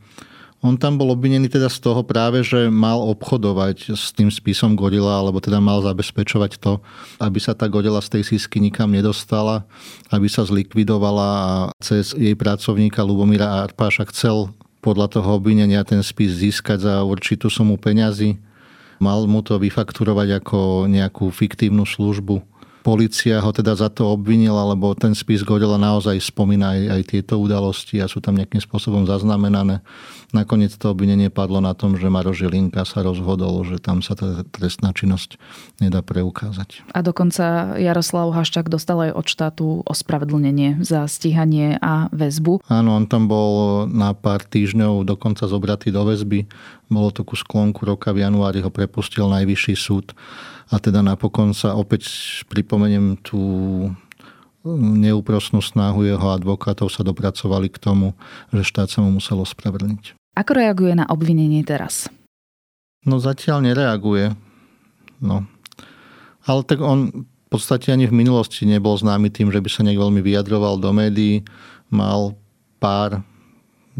On 0.60 0.76
tam 0.76 1.00
bol 1.00 1.08
obvinený 1.16 1.48
teda 1.48 1.72
z 1.72 1.80
toho 1.80 2.04
práve, 2.04 2.44
že 2.44 2.68
mal 2.68 3.00
obchodovať 3.16 3.96
s 3.96 4.12
tým 4.12 4.28
spisom 4.28 4.76
Godila, 4.76 5.16
alebo 5.16 5.40
teda 5.40 5.56
mal 5.56 5.80
zabezpečovať 5.80 6.60
to, 6.60 6.84
aby 7.16 7.40
sa 7.40 7.56
tá 7.56 7.64
Godila 7.64 7.96
z 8.04 8.20
tej 8.20 8.22
sísky 8.36 8.60
nikam 8.60 8.92
nedostala, 8.92 9.64
aby 10.12 10.28
sa 10.28 10.44
zlikvidovala 10.44 11.28
a 11.32 11.50
cez 11.80 12.12
jej 12.12 12.36
pracovníka 12.36 13.00
Lubomíra 13.00 13.64
Arpáša 13.64 14.04
chcel 14.12 14.52
podľa 14.84 15.16
toho 15.16 15.40
obvinenia 15.40 15.80
ten 15.80 16.04
spis 16.04 16.36
získať 16.36 16.84
za 16.84 16.94
určitú 17.08 17.48
sumu 17.48 17.80
peňazí. 17.80 18.36
Mal 19.00 19.24
mu 19.24 19.40
to 19.40 19.56
vyfakturovať 19.56 20.44
ako 20.44 20.84
nejakú 20.92 21.32
fiktívnu 21.32 21.88
službu 21.88 22.49
Polícia 22.80 23.44
ho 23.44 23.52
teda 23.52 23.76
za 23.76 23.92
to 23.92 24.08
obvinila, 24.08 24.64
lebo 24.72 24.96
ten 24.96 25.12
spis 25.12 25.44
Godela 25.44 25.76
naozaj 25.76 26.16
spomína 26.32 26.72
aj, 26.72 26.80
aj 26.96 27.02
tieto 27.12 27.34
udalosti 27.36 28.00
a 28.00 28.08
sú 28.08 28.24
tam 28.24 28.40
nejakým 28.40 28.60
spôsobom 28.60 29.04
zaznamenané. 29.04 29.84
Nakoniec 30.30 30.72
to 30.78 30.94
obvinenie 30.94 31.28
padlo 31.28 31.58
na 31.58 31.74
tom, 31.76 31.98
že 31.98 32.06
Maro 32.06 32.30
Žilinka 32.30 32.86
sa 32.86 33.02
rozhodol, 33.02 33.66
že 33.66 33.82
tam 33.82 34.00
sa 34.00 34.14
tá 34.14 34.46
trestná 34.48 34.94
činnosť 34.94 35.36
nedá 35.82 36.00
preukázať. 36.00 36.86
A 36.94 37.02
dokonca 37.02 37.76
Jaroslav 37.76 38.32
Haščák 38.32 38.70
dostal 38.70 39.10
aj 39.10 39.12
od 39.12 39.26
štátu 39.26 39.66
ospravedlnenie 39.84 40.80
za 40.80 41.04
stíhanie 41.10 41.76
a 41.82 42.08
väzbu. 42.14 42.64
Áno, 42.70 42.96
on 42.96 43.10
tam 43.10 43.26
bol 43.26 43.84
na 43.90 44.14
pár 44.14 44.46
týždňov 44.46 45.02
dokonca 45.04 45.50
zobratý 45.50 45.90
do 45.90 46.06
väzby. 46.06 46.46
Bolo 46.88 47.10
to 47.10 47.26
ku 47.26 47.34
sklonku 47.34 47.82
roka 47.82 48.14
v 48.14 48.22
januári 48.22 48.62
ho 48.62 48.70
prepustil 48.70 49.26
najvyšší 49.28 49.74
súd 49.74 50.14
a 50.70 50.76
teda 50.78 51.02
napokon 51.02 51.50
sa 51.50 51.74
opäť 51.74 52.06
pripomeniem 52.46 53.18
tú 53.20 53.42
neúprosnú 54.78 55.58
snahu 55.64 56.06
jeho 56.06 56.26
advokátov 56.30 56.92
sa 56.92 57.02
dopracovali 57.02 57.72
k 57.72 57.80
tomu, 57.80 58.14
že 58.54 58.62
štát 58.62 58.92
sa 58.92 59.00
mu 59.00 59.18
muselo 59.18 59.42
spravedlniť. 59.42 60.14
Ako 60.36 60.52
reaguje 60.54 60.94
na 60.94 61.08
obvinenie 61.10 61.64
teraz? 61.66 62.06
No 63.02 63.18
zatiaľ 63.18 63.64
nereaguje. 63.64 64.36
No. 65.18 65.48
Ale 66.44 66.60
tak 66.64 66.84
on 66.84 67.26
v 67.26 67.48
podstate 67.48 67.90
ani 67.90 68.06
v 68.06 68.14
minulosti 68.14 68.62
nebol 68.68 68.94
známy 68.94 69.32
tým, 69.32 69.50
že 69.50 69.58
by 69.58 69.68
sa 69.72 69.82
nejak 69.82 69.98
veľmi 69.98 70.20
vyjadroval 70.22 70.78
do 70.78 70.92
médií. 70.94 71.42
Mal 71.90 72.36
pár 72.78 73.24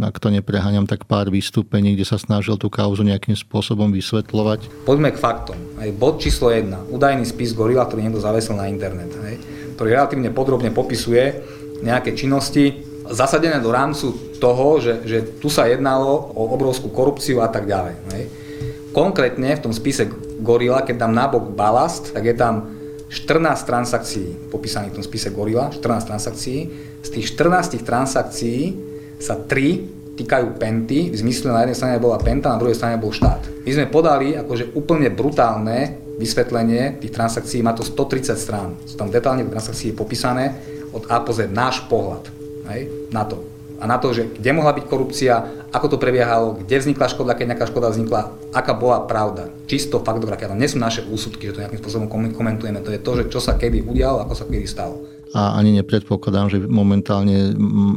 ak 0.07 0.17
to 0.19 0.33
nepreháňam, 0.33 0.89
tak 0.89 1.05
pár 1.05 1.29
vystúpení, 1.29 1.95
kde 1.95 2.07
sa 2.09 2.17
snažil 2.17 2.57
tú 2.57 2.73
kauzu 2.73 3.05
nejakým 3.05 3.37
spôsobom 3.37 3.93
vysvetľovať. 3.93 4.89
Poďme 4.89 5.13
k 5.13 5.19
faktom. 5.19 5.59
Aj 5.77 5.89
bod 5.93 6.21
číslo 6.21 6.49
1. 6.49 6.93
Údajný 6.93 7.25
spis 7.29 7.53
Gorila, 7.53 7.85
ktorý 7.85 8.07
niekto 8.07 8.23
zavesil 8.23 8.57
na 8.57 8.69
internet. 8.71 9.13
Hej. 9.27 9.37
ktorý 9.77 9.97
relatívne 9.97 10.31
podrobne 10.33 10.69
popisuje 10.73 11.41
nejaké 11.81 12.13
činnosti 12.13 12.85
zasadené 13.11 13.59
do 13.59 13.73
rámcu 13.73 14.37
toho, 14.39 14.79
že, 14.79 15.05
že 15.05 15.19
tu 15.41 15.49
sa 15.49 15.67
jednalo 15.67 16.33
o 16.37 16.53
obrovskú 16.53 16.89
korupciu 16.93 17.43
a 17.43 17.49
tak 17.49 17.67
ďalej. 17.67 17.95
Hej. 18.15 18.25
Konkrétne 18.91 19.55
v 19.57 19.63
tom 19.65 19.73
spise 19.75 20.09
Gorila, 20.41 20.83
keď 20.83 21.07
dám 21.07 21.15
nabok 21.15 21.53
balast, 21.55 22.11
tak 22.11 22.27
je 22.27 22.35
tam 22.35 22.81
14 23.11 23.67
transakcií 23.67 24.29
popísaných 24.55 24.95
v 24.95 24.97
tom 25.03 25.07
spise 25.07 25.29
Gorila, 25.35 25.75
14 25.75 26.11
transakcií. 26.11 26.59
Z 27.03 27.09
tých 27.11 27.27
14 27.35 27.83
transakcií 27.83 28.90
sa 29.21 29.37
3 29.37 30.17
týkajú 30.17 30.61
Penty, 30.61 31.13
v 31.13 31.17
zmysle 31.17 31.53
na 31.53 31.65
jednej 31.65 31.79
strane 31.79 31.97
bola 32.03 32.21
Penta, 32.21 32.53
na 32.53 32.61
druhej 32.61 32.77
strane 32.77 33.01
bol 33.01 33.13
štát. 33.13 33.65
My 33.65 33.71
sme 33.73 33.87
podali 33.89 34.37
akože 34.37 34.77
úplne 34.77 35.09
brutálne 35.09 35.97
vysvetlenie 36.21 37.01
tých 37.01 37.17
transakcií, 37.17 37.65
má 37.65 37.73
to 37.73 37.81
130 37.81 38.37
strán. 38.37 38.77
Sú 38.85 39.01
tam 39.01 39.09
detálne 39.09 39.49
transakcie 39.49 39.97
popísané 39.97 40.53
od 40.93 41.09
A 41.09 41.25
po 41.25 41.33
Z, 41.33 41.49
náš 41.49 41.81
pohľad 41.89 42.29
hej, 42.69 42.93
na 43.09 43.25
to. 43.25 43.41
A 43.81 43.89
na 43.89 43.97
to, 43.97 44.13
že 44.13 44.29
kde 44.29 44.53
mohla 44.53 44.77
byť 44.77 44.85
korupcia, 44.85 45.35
ako 45.73 45.97
to 45.97 45.97
prebiehalo, 45.97 46.61
kde 46.61 46.85
vznikla 46.85 47.09
škoda, 47.09 47.33
keď 47.33 47.57
nejaká 47.57 47.65
škoda 47.73 47.89
vznikla, 47.89 48.29
aká 48.53 48.77
bola 48.77 49.09
pravda. 49.09 49.49
Čisto 49.65 50.05
faktografia. 50.05 50.53
Tam 50.53 50.61
nie 50.61 50.69
sú 50.69 50.77
naše 50.77 51.01
úsudky, 51.09 51.49
že 51.49 51.57
to 51.57 51.63
nejakým 51.65 51.81
spôsobom 51.81 52.13
komentujeme. 52.13 52.85
To 52.85 52.93
je 52.93 53.01
to, 53.01 53.13
že 53.17 53.25
čo 53.33 53.41
sa 53.41 53.57
kedy 53.57 53.81
udialo, 53.89 54.21
ako 54.21 54.37
sa 54.37 54.45
kedy 54.45 54.69
stalo. 54.69 55.01
A 55.31 55.55
ani 55.55 55.79
nepredpokladám, 55.79 56.51
že 56.51 56.59
momentálne 56.67 57.55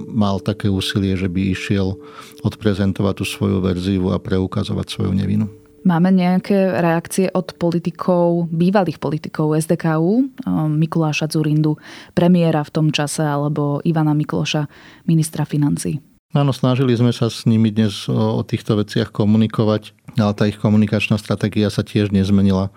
mal 0.09 0.37
také 0.37 0.69
úsilie, 0.69 1.17
že 1.17 1.25
by 1.25 1.53
išiel 1.53 1.97
odprezentovať 2.45 3.13
tú 3.21 3.25
svoju 3.25 3.57
verziu 3.63 4.13
a 4.13 4.21
preukazovať 4.21 4.85
svoju 4.89 5.11
nevinu. 5.17 5.49
Máme 5.83 6.15
nejaké 6.15 6.79
reakcie 6.79 7.27
od 7.27 7.59
politikov, 7.59 8.47
bývalých 8.47 9.03
politikov 9.03 9.51
SDKU, 9.59 10.31
Mikuláša 10.71 11.27
Zurindu, 11.27 11.75
premiéra 12.15 12.63
v 12.63 12.71
tom 12.71 12.87
čase, 12.95 13.19
alebo 13.19 13.83
Ivana 13.83 14.15
Mikloša, 14.15 14.63
ministra 15.03 15.43
financí? 15.43 15.99
Áno, 16.33 16.55
snažili 16.55 16.95
sme 16.95 17.11
sa 17.11 17.27
s 17.27 17.43
nimi 17.43 17.69
dnes 17.69 18.07
o, 18.09 18.15
o 18.39 18.41
týchto 18.41 18.79
veciach 18.79 19.11
komunikovať, 19.11 19.93
ale 20.17 20.33
tá 20.33 20.47
ich 20.47 20.57
komunikačná 20.57 21.19
stratégia 21.19 21.67
sa 21.67 21.83
tiež 21.83 22.15
nezmenila. 22.15 22.71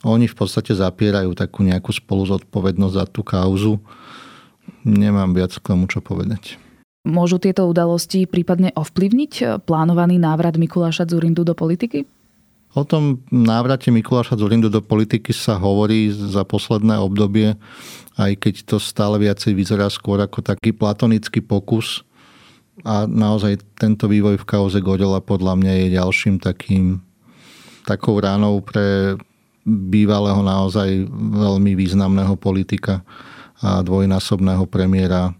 Oni 0.00 0.24
v 0.24 0.36
podstate 0.36 0.72
zapierajú 0.72 1.36
takú 1.36 1.60
nejakú 1.60 1.92
spolu 1.92 2.24
zodpovednosť 2.24 2.94
za 2.96 3.04
tú 3.04 3.20
kauzu. 3.20 3.76
Nemám 4.84 5.36
viac 5.36 5.52
k 5.52 5.66
tomu, 5.76 5.84
čo 5.84 6.00
povedať. 6.00 6.56
Môžu 7.04 7.40
tieto 7.40 7.64
udalosti 7.64 8.28
prípadne 8.28 8.72
ovplyvniť 8.76 9.64
plánovaný 9.64 10.20
návrat 10.20 10.60
Mikuláša 10.60 11.08
Zurindu 11.08 11.44
do 11.48 11.56
politiky? 11.56 12.04
O 12.76 12.86
tom 12.86 13.24
návrate 13.32 13.90
Mikuláša 13.90 14.36
Zurindu 14.36 14.70
do 14.70 14.78
politiky 14.84 15.34
sa 15.34 15.58
hovorí 15.58 16.12
za 16.12 16.46
posledné 16.46 17.00
obdobie, 17.02 17.56
aj 18.14 18.32
keď 18.36 18.54
to 18.68 18.76
stále 18.78 19.18
viacej 19.18 19.56
vyzerá 19.56 19.90
skôr 19.90 20.20
ako 20.22 20.44
taký 20.44 20.70
platonický 20.76 21.42
pokus. 21.42 22.06
A 22.86 23.04
naozaj 23.04 23.60
tento 23.76 24.08
vývoj 24.08 24.40
v 24.40 24.48
kauze 24.48 24.80
Godela 24.80 25.20
podľa 25.20 25.56
mňa 25.58 25.72
je 25.76 25.96
ďalším 25.98 26.40
takým 26.40 27.02
takou 27.84 28.16
ránou 28.20 28.62
pre 28.62 29.18
bývalého 29.66 30.40
naozaj 30.40 31.08
veľmi 31.12 31.76
významného 31.76 32.34
politika 32.40 33.04
a 33.60 33.84
dvojnásobného 33.84 34.64
premiéra 34.64 35.36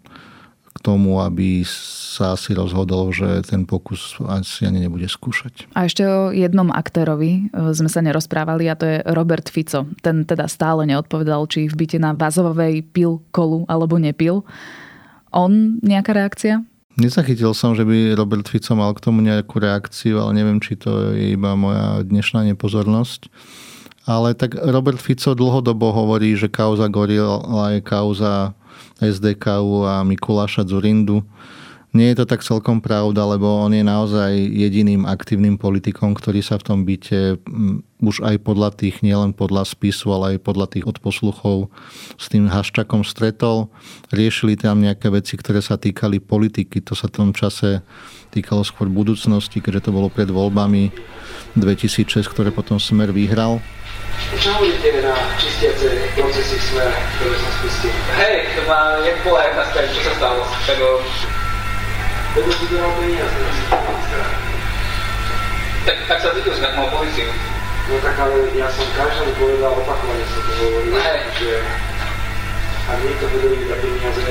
k 0.71 0.79
tomu, 0.85 1.19
aby 1.19 1.65
sa 1.67 2.37
asi 2.39 2.55
rozhodol, 2.55 3.11
že 3.11 3.43
ten 3.43 3.67
pokus 3.67 4.15
asi 4.29 4.69
ani 4.69 4.87
nebude 4.87 5.09
skúšať. 5.09 5.73
A 5.75 5.89
ešte 5.89 6.05
o 6.07 6.31
jednom 6.31 6.71
aktérovi 6.71 7.51
e, 7.51 7.73
sme 7.75 7.91
sa 7.91 8.05
nerozprávali 8.05 8.71
a 8.71 8.79
to 8.79 8.87
je 8.87 8.97
Robert 9.11 9.51
Fico. 9.51 9.89
Ten 10.05 10.29
teda 10.29 10.47
stále 10.47 10.87
neodpovedal, 10.87 11.49
či 11.51 11.67
v 11.67 11.75
byte 11.75 11.99
na 11.99 12.13
Vazovej 12.15 12.87
pil 12.93 13.19
kolu 13.35 13.67
alebo 13.67 13.99
nepil. 13.99 14.47
On 15.35 15.81
nejaká 15.81 16.15
reakcia? 16.15 16.63
Nezachytil 17.01 17.55
som, 17.57 17.73
že 17.73 17.87
by 17.87 18.19
Robert 18.19 18.47
Fico 18.47 18.77
mal 18.77 18.93
k 18.93 19.03
tomu 19.03 19.25
nejakú 19.25 19.57
reakciu, 19.63 20.21
ale 20.21 20.37
neviem, 20.37 20.61
či 20.61 20.77
to 20.77 21.17
je 21.17 21.35
iba 21.35 21.57
moja 21.57 22.05
dnešná 22.05 22.45
nepozornosť. 22.53 23.31
Ale 24.11 24.35
tak 24.35 24.59
Robert 24.59 24.99
Fico 24.99 25.39
dlhodobo 25.39 25.95
hovorí, 25.95 26.35
že 26.35 26.51
kauza 26.51 26.91
Gorila 26.91 27.79
je 27.79 27.79
kauza 27.79 28.59
SDKU 28.99 29.87
a 29.87 30.03
Mikuláša 30.03 30.67
Zurindu. 30.67 31.23
Nie 31.95 32.15
je 32.15 32.23
to 32.23 32.27
tak 32.27 32.43
celkom 32.43 32.79
pravda, 32.79 33.23
lebo 33.27 33.67
on 33.67 33.75
je 33.75 33.83
naozaj 33.83 34.31
jediným 34.35 35.07
aktívnym 35.07 35.59
politikom, 35.59 36.15
ktorý 36.15 36.39
sa 36.39 36.59
v 36.59 36.67
tom 36.67 36.79
byte 36.87 37.39
už 37.99 38.23
aj 38.23 38.39
podľa 38.47 38.75
tých, 38.79 39.03
nielen 39.03 39.35
podľa 39.35 39.67
spisu, 39.67 40.15
ale 40.15 40.39
aj 40.39 40.47
podľa 40.47 40.67
tých 40.71 40.87
odposluchov 40.87 41.71
s 42.15 42.31
tým 42.31 42.47
Haščakom 42.47 43.03
stretol. 43.03 43.75
Riešili 44.15 44.55
tam 44.55 44.83
nejaké 44.87 45.11
veci, 45.11 45.35
ktoré 45.35 45.63
sa 45.63 45.79
týkali 45.79 46.23
politiky. 46.23 46.79
To 46.87 46.95
sa 46.95 47.11
v 47.11 47.15
tom 47.15 47.31
čase 47.35 47.83
týkalo 48.31 48.63
skôr 48.63 48.87
budúcnosti, 48.87 49.59
keďže 49.59 49.91
to 49.91 49.95
bolo 49.95 50.07
pred 50.07 50.31
voľbami 50.31 50.95
2006, 51.59 52.23
ktoré 52.31 52.55
potom 52.55 52.79
Smer 52.79 53.11
vyhral. 53.11 53.59
Čo 54.39 54.55
hovoríte 54.55 55.03
na 55.03 55.17
čistiace 55.41 55.91
procesy 56.15 56.59
smer, 56.71 56.93
ktoré 57.19 57.35
som 57.35 57.51
spustil? 57.59 57.95
Hej, 58.15 58.37
to 58.55 58.61
má, 58.69 59.01
jak 59.03 59.19
bola 59.27 59.41
jedna 59.49 59.65
z 59.67 59.71
čo 59.91 60.01
sa 60.07 60.13
stalo? 60.17 60.41
Tego... 60.69 61.03
Lebo 62.31 62.49
si 62.55 62.65
dal 62.71 62.95
peniaze. 62.95 63.41
Tak, 65.83 65.97
tak 66.07 66.19
sa 66.23 66.31
ty 66.31 66.41
už 66.47 66.63
mal 66.79 66.87
policiu. 66.95 67.27
No 67.91 67.99
tak 67.99 68.15
ale 68.23 68.55
ja 68.55 68.71
som 68.71 68.87
každému 68.95 69.35
povedal, 69.35 69.75
opakovane 69.75 70.23
som 70.31 70.41
to 70.47 70.53
hovoril, 70.63 70.95
že 71.43 71.59
ak 72.87 72.99
niekto 73.03 73.27
bude 73.35 73.47
mi 73.51 73.67
dať 73.67 73.79
peniaze, 73.83 74.23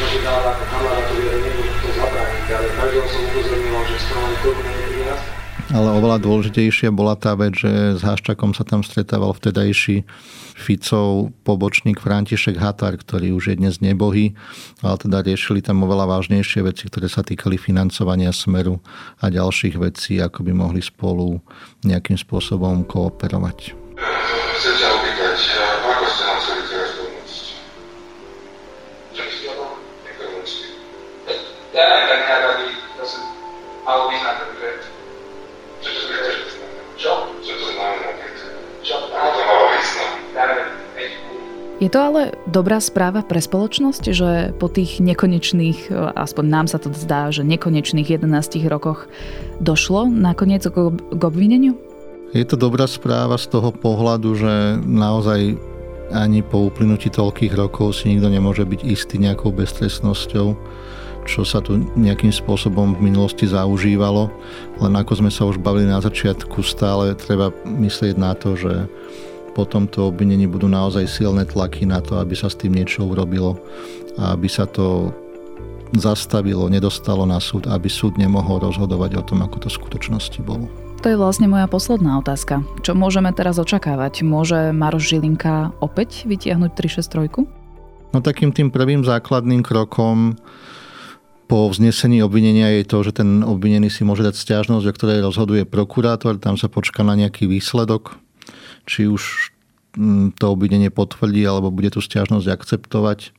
môže 0.00 0.18
dávať 0.24 0.44
ako 0.56 0.64
kamarátovi, 0.72 1.22
ale 1.28 1.38
nemôžem 1.44 1.76
to 1.84 1.88
zabrániť, 1.92 2.46
ale 2.56 2.66
každého 2.72 3.06
som 3.06 3.22
upozornil, 3.28 3.76
že 3.84 3.96
strana 4.00 4.28
nikomu 4.32 4.60
nie 4.64 4.72
je 4.72 4.86
peniaze. 4.88 5.26
Ale 5.70 5.88
oveľa 5.94 6.18
dôležitejšia 6.18 6.90
bola 6.90 7.14
tá 7.14 7.38
vec, 7.38 7.54
že 7.54 7.70
s 7.94 8.02
Haščakom 8.02 8.58
sa 8.58 8.66
tam 8.66 8.82
stretával 8.82 9.30
vtedajší 9.30 10.02
Ficov 10.58 11.30
pobočník 11.46 12.02
František 12.02 12.58
Hatar, 12.58 12.98
ktorý 12.98 13.38
už 13.38 13.54
je 13.54 13.56
dnes 13.60 13.78
nebohý, 13.78 14.34
ale 14.82 14.96
teda 14.98 15.22
riešili 15.22 15.62
tam 15.62 15.86
oveľa 15.86 16.18
vážnejšie 16.18 16.66
veci, 16.66 16.90
ktoré 16.90 17.06
sa 17.06 17.22
týkali 17.22 17.54
financovania 17.54 18.34
Smeru 18.34 18.82
a 19.22 19.30
ďalších 19.30 19.78
vecí, 19.78 20.18
ako 20.18 20.42
by 20.42 20.52
mohli 20.52 20.82
spolu 20.82 21.38
nejakým 21.86 22.18
spôsobom 22.18 22.82
kooperovať. 22.84 23.79
Je 41.80 41.88
to 41.88 41.96
ale 41.96 42.36
dobrá 42.44 42.76
správa 42.76 43.24
pre 43.24 43.40
spoločnosť, 43.40 44.04
že 44.12 44.52
po 44.60 44.68
tých 44.68 45.00
nekonečných, 45.00 45.88
aspoň 46.12 46.44
nám 46.44 46.66
sa 46.68 46.76
to 46.76 46.92
zdá, 46.92 47.32
že 47.32 47.40
nekonečných 47.40 48.04
11 48.20 48.28
rokoch 48.68 49.08
došlo 49.64 50.12
nakoniec 50.12 50.60
k 50.68 50.92
obvineniu? 51.24 51.80
Je 52.36 52.44
to 52.44 52.60
dobrá 52.60 52.84
správa 52.84 53.40
z 53.40 53.48
toho 53.48 53.72
pohľadu, 53.72 54.36
že 54.36 54.76
naozaj 54.84 55.56
ani 56.12 56.44
po 56.44 56.68
uplynutí 56.68 57.08
toľkých 57.08 57.56
rokov 57.56 57.96
si 58.04 58.12
nikto 58.12 58.28
nemôže 58.28 58.68
byť 58.68 58.80
istý 58.84 59.16
nejakou 59.16 59.48
beztrestnosťou, 59.48 60.52
čo 61.24 61.40
sa 61.48 61.64
tu 61.64 61.80
nejakým 61.96 62.30
spôsobom 62.30 62.92
v 62.92 63.08
minulosti 63.08 63.48
zaužívalo. 63.48 64.28
Len 64.84 64.92
ako 65.00 65.24
sme 65.24 65.32
sa 65.32 65.48
už 65.48 65.56
bavili 65.56 65.88
na 65.88 66.04
začiatku, 66.04 66.60
stále 66.60 67.16
treba 67.16 67.48
myslieť 67.64 68.20
na 68.20 68.36
to, 68.36 68.52
že 68.52 68.84
po 69.52 69.66
tomto 69.66 70.10
obvinení 70.10 70.46
budú 70.46 70.70
naozaj 70.70 71.06
silné 71.10 71.46
tlaky 71.46 71.86
na 71.86 71.98
to, 71.98 72.18
aby 72.22 72.34
sa 72.38 72.46
s 72.46 72.58
tým 72.58 72.74
niečo 72.74 73.06
urobilo 73.06 73.58
a 74.18 74.34
aby 74.34 74.46
sa 74.46 74.64
to 74.66 75.10
zastavilo, 75.96 76.70
nedostalo 76.70 77.26
na 77.26 77.42
súd, 77.42 77.66
aby 77.66 77.90
súd 77.90 78.14
nemohol 78.14 78.62
rozhodovať 78.62 79.18
o 79.18 79.22
tom, 79.26 79.42
ako 79.42 79.66
to 79.66 79.68
v 79.68 79.78
skutočnosti 79.82 80.38
bolo. 80.46 80.70
To 81.00 81.08
je 81.08 81.16
vlastne 81.16 81.48
moja 81.48 81.64
posledná 81.64 82.20
otázka. 82.20 82.60
Čo 82.84 82.92
môžeme 82.92 83.32
teraz 83.32 83.56
očakávať? 83.56 84.20
Môže 84.20 84.70
Maroš 84.70 85.16
Žilinka 85.16 85.72
opäť 85.80 86.28
vytiahnuť 86.28 86.70
363? 86.76 88.12
No 88.12 88.18
takým 88.20 88.52
tým 88.52 88.68
prvým 88.68 89.00
základným 89.02 89.64
krokom 89.64 90.36
po 91.50 91.66
vznesení 91.66 92.22
obvinenia 92.22 92.78
je 92.78 92.84
to, 92.86 93.02
že 93.02 93.22
ten 93.22 93.42
obvinený 93.42 93.90
si 93.90 94.06
môže 94.06 94.22
dať 94.22 94.38
stiažnosť, 94.38 94.86
o 94.86 94.94
ktorej 94.94 95.26
rozhoduje 95.26 95.66
prokurátor, 95.66 96.38
tam 96.38 96.54
sa 96.54 96.70
počká 96.70 97.02
na 97.02 97.18
nejaký 97.18 97.50
výsledok 97.50 98.14
či 98.84 99.08
už 99.08 99.52
mm, 99.96 100.36
to 100.36 100.44
obvinenie 100.52 100.92
potvrdí 100.92 101.42
alebo 101.44 101.72
bude 101.72 101.92
tú 101.92 102.00
stiažnosť 102.04 102.46
akceptovať. 102.46 103.32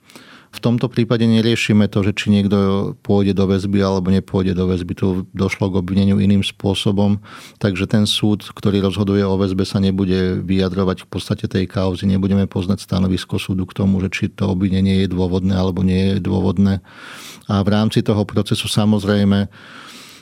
V 0.51 0.59
tomto 0.59 0.91
prípade 0.91 1.23
neriešime 1.23 1.87
to, 1.87 2.03
že 2.03 2.11
či 2.11 2.27
niekto 2.27 2.91
pôjde 3.07 3.31
do 3.31 3.47
väzby 3.47 3.79
alebo 3.79 4.11
nepôjde 4.11 4.51
do 4.51 4.67
väzby. 4.67 4.93
Tu 4.99 5.07
došlo 5.31 5.71
k 5.71 5.79
obvineniu 5.79 6.19
iným 6.19 6.43
spôsobom, 6.43 7.23
takže 7.55 7.87
ten 7.87 8.03
súd, 8.03 8.43
ktorý 8.51 8.83
rozhoduje 8.83 9.23
o 9.23 9.39
väzbe, 9.39 9.63
sa 9.63 9.79
nebude 9.79 10.43
vyjadrovať 10.43 11.07
v 11.07 11.07
podstate 11.07 11.47
tej 11.47 11.71
kauzy. 11.71 12.03
Nebudeme 12.03 12.51
poznať 12.51 12.83
stanovisko 12.83 13.39
súdu 13.39 13.63
k 13.63 13.79
tomu, 13.79 14.03
že 14.03 14.11
či 14.11 14.27
to 14.27 14.51
obvinenie 14.51 15.07
je 15.07 15.15
dôvodné 15.15 15.55
alebo 15.55 15.87
nie 15.87 16.19
je 16.19 16.19
dôvodné. 16.19 16.83
A 17.47 17.63
v 17.63 17.71
rámci 17.71 18.03
toho 18.03 18.27
procesu 18.27 18.67
samozrejme 18.67 19.47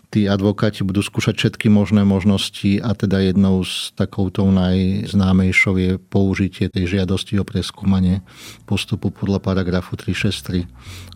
tí 0.10 0.26
advokáti 0.26 0.82
budú 0.82 1.06
skúšať 1.06 1.38
všetky 1.38 1.70
možné 1.70 2.02
možnosti 2.02 2.82
a 2.82 2.98
teda 2.98 3.22
jednou 3.22 3.62
z 3.62 3.94
takouto 3.94 4.42
najznámejšou 4.50 5.74
je 5.78 5.92
použitie 6.02 6.66
tej 6.66 6.98
žiadosti 6.98 7.38
o 7.38 7.46
preskúmanie 7.46 8.26
postupu 8.66 9.14
podľa 9.14 9.38
paragrafu 9.38 9.94
363 9.94 10.66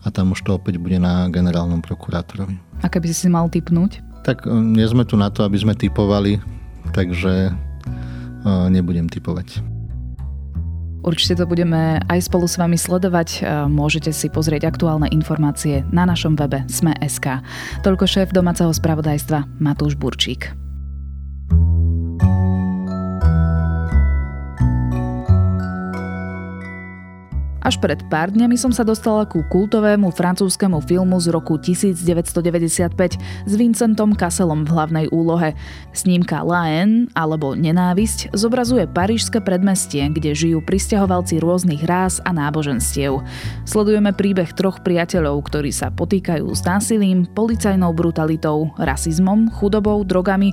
a 0.06 0.08
tam 0.14 0.32
už 0.32 0.46
to 0.46 0.54
opäť 0.54 0.78
bude 0.78 1.02
na 1.02 1.26
generálnom 1.26 1.82
prokurátorovi. 1.82 2.54
A 2.82 2.86
keby 2.86 3.10
si 3.10 3.26
si 3.26 3.28
mal 3.28 3.50
typnúť? 3.50 3.98
Tak 4.22 4.46
e, 4.46 4.54
nie 4.54 4.86
sme 4.86 5.02
tu 5.02 5.18
na 5.18 5.28
to, 5.28 5.42
aby 5.42 5.58
sme 5.58 5.74
typovali, 5.74 6.38
takže 6.94 7.50
e, 7.50 7.52
nebudem 8.70 9.10
typovať. 9.10 9.73
Určite 11.04 11.36
to 11.36 11.44
budeme 11.44 12.00
aj 12.08 12.32
spolu 12.32 12.48
s 12.48 12.56
vami 12.56 12.80
sledovať. 12.80 13.28
E, 13.36 13.68
môžete 13.68 14.08
si 14.08 14.32
pozrieť 14.32 14.64
aktuálne 14.72 15.12
informácie 15.12 15.84
na 15.92 16.08
našom 16.08 16.32
webe 16.32 16.64
Sme.sk. 16.64 17.44
Toľko 17.84 18.04
šéf 18.08 18.32
domáceho 18.32 18.72
spravodajstva 18.72 19.60
Matúš 19.60 20.00
Burčík. 20.00 20.63
Až 27.64 27.80
pred 27.80 27.96
pár 28.12 28.28
dňami 28.28 28.60
som 28.60 28.76
sa 28.76 28.84
dostala 28.84 29.24
ku 29.24 29.40
kultovému 29.40 30.12
francúzskému 30.12 30.84
filmu 30.84 31.16
z 31.16 31.32
roku 31.32 31.56
1995 31.56 33.16
s 33.48 33.52
Vincentom 33.56 34.12
Kasselom 34.12 34.68
v 34.68 34.70
hlavnej 34.76 35.06
úlohe. 35.08 35.56
Snímka 35.96 36.44
Laen, 36.44 37.08
alebo 37.16 37.56
Nenávisť, 37.56 38.36
zobrazuje 38.36 38.84
parížske 38.84 39.40
predmestie, 39.40 40.04
kde 40.12 40.36
žijú 40.36 40.60
pristahovalci 40.60 41.40
rôznych 41.40 41.88
rás 41.88 42.20
a 42.28 42.36
náboženstiev. 42.36 43.24
Sledujeme 43.64 44.12
príbeh 44.12 44.52
troch 44.52 44.84
priateľov, 44.84 45.40
ktorí 45.48 45.72
sa 45.72 45.88
potýkajú 45.88 46.44
s 46.52 46.68
násilím, 46.68 47.24
policajnou 47.24 47.96
brutalitou, 47.96 48.76
rasizmom, 48.76 49.48
chudobou, 49.48 50.04
drogami 50.04 50.52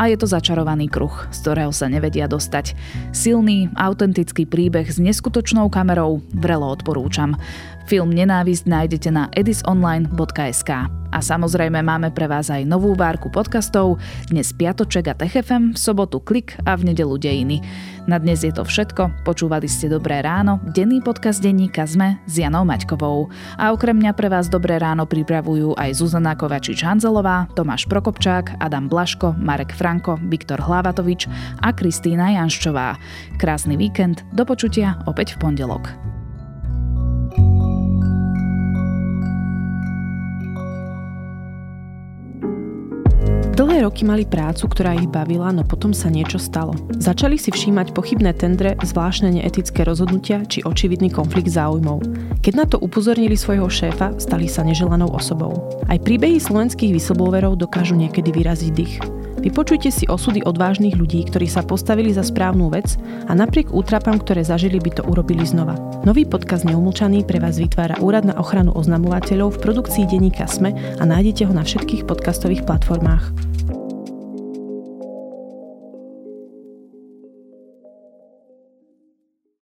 a 0.00 0.08
je 0.08 0.16
to 0.16 0.24
začarovaný 0.24 0.88
kruh, 0.88 1.12
z 1.28 1.38
ktorého 1.44 1.76
sa 1.76 1.92
nevedia 1.92 2.24
dostať. 2.24 2.72
Silný, 3.12 3.68
autentický 3.76 4.48
príbeh 4.48 4.88
s 4.88 4.96
neskutočnou 4.96 5.68
kamerou, 5.68 6.24
vrelo 6.32 6.72
odporúčam. 6.72 7.36
Film 7.84 8.16
Nenávisť 8.16 8.64
nájdete 8.64 9.12
na 9.12 9.28
edisonline.sk. 9.36 10.99
A 11.10 11.18
samozrejme 11.18 11.82
máme 11.82 12.14
pre 12.14 12.30
vás 12.30 12.54
aj 12.54 12.62
novú 12.62 12.94
várku 12.94 13.26
podcastov, 13.34 13.98
dnes 14.30 14.54
Piatoček 14.54 15.10
a 15.10 15.14
TechFM, 15.18 15.74
v 15.74 15.78
sobotu 15.78 16.22
Klik 16.22 16.54
a 16.62 16.78
v 16.78 16.94
nedelu 16.94 17.18
Dejiny. 17.18 17.58
Na 18.06 18.22
dnes 18.22 18.46
je 18.46 18.54
to 18.54 18.62
všetko, 18.62 19.26
počúvali 19.26 19.66
ste 19.66 19.90
Dobré 19.90 20.22
ráno, 20.22 20.62
denný 20.70 21.02
podcast 21.02 21.42
denníka 21.42 21.82
ZME 21.82 22.22
s 22.30 22.38
Janou 22.38 22.62
Maťkovou. 22.62 23.26
A 23.58 23.74
okrem 23.74 23.98
mňa 23.98 24.14
pre 24.14 24.30
vás 24.30 24.46
Dobré 24.46 24.78
ráno 24.78 25.02
pripravujú 25.02 25.74
aj 25.74 25.98
Zuzana 25.98 26.38
Kovačič-Hanzelová, 26.38 27.50
Tomáš 27.58 27.90
Prokopčák, 27.90 28.62
Adam 28.62 28.86
Blaško, 28.86 29.34
Marek 29.34 29.74
Franko, 29.74 30.14
Viktor 30.30 30.62
Hlavatovič 30.62 31.26
a 31.62 31.74
Kristýna 31.74 32.38
Janščová. 32.38 32.94
Krásny 33.38 33.74
víkend, 33.74 34.22
do 34.30 34.46
počutia 34.46 35.02
opäť 35.10 35.34
v 35.34 35.50
pondelok. 35.50 36.09
Roky 43.80 44.04
mali 44.04 44.28
prácu, 44.28 44.68
ktorá 44.68 44.92
ich 44.92 45.08
bavila, 45.08 45.48
no 45.56 45.64
potom 45.64 45.96
sa 45.96 46.12
niečo 46.12 46.36
stalo. 46.36 46.76
Začali 47.00 47.40
si 47.40 47.48
všímať 47.48 47.96
pochybné 47.96 48.36
tendre, 48.36 48.76
zvláštne 48.76 49.40
neetické 49.40 49.88
rozhodnutia 49.88 50.44
či 50.44 50.60
očividný 50.60 51.08
konflikt 51.08 51.48
záujmov. 51.48 52.04
Keď 52.44 52.52
na 52.60 52.68
to 52.68 52.76
upozornili 52.76 53.40
svojho 53.40 53.72
šéfa, 53.72 54.20
stali 54.20 54.52
sa 54.52 54.68
neželanou 54.68 55.08
osobou. 55.08 55.80
Aj 55.88 55.96
príbehy 55.96 56.36
slovenských 56.36 56.92
whistleblowerov 56.92 57.56
dokážu 57.56 57.96
niekedy 57.96 58.28
vyraziť 58.36 58.72
dých. 58.76 59.00
Vypočujte 59.40 59.88
si 59.88 60.04
osudy 60.04 60.44
odvážnych 60.44 61.00
ľudí, 61.00 61.24
ktorí 61.32 61.48
sa 61.48 61.64
postavili 61.64 62.12
za 62.12 62.20
správnu 62.20 62.68
vec 62.68 63.00
a 63.24 63.32
napriek 63.32 63.72
útrapám, 63.72 64.20
ktoré 64.20 64.44
zažili, 64.44 64.76
by 64.76 65.00
to 65.00 65.02
urobili 65.08 65.48
znova. 65.48 65.80
Nový 66.04 66.28
podcast 66.28 66.68
Neumlčaný 66.68 67.24
pre 67.24 67.40
vás 67.40 67.56
vytvára 67.56 67.96
Úrad 68.04 68.28
na 68.28 68.36
ochranu 68.36 68.76
oznamovateľov 68.76 69.56
v 69.56 69.62
produkcii 69.64 70.04
denníka 70.04 70.44
SME 70.44 70.76
a 71.00 71.02
nájdete 71.08 71.48
ho 71.48 71.56
na 71.56 71.64
všetkých 71.64 72.04
podcastových 72.04 72.68
platformách. 72.68 73.32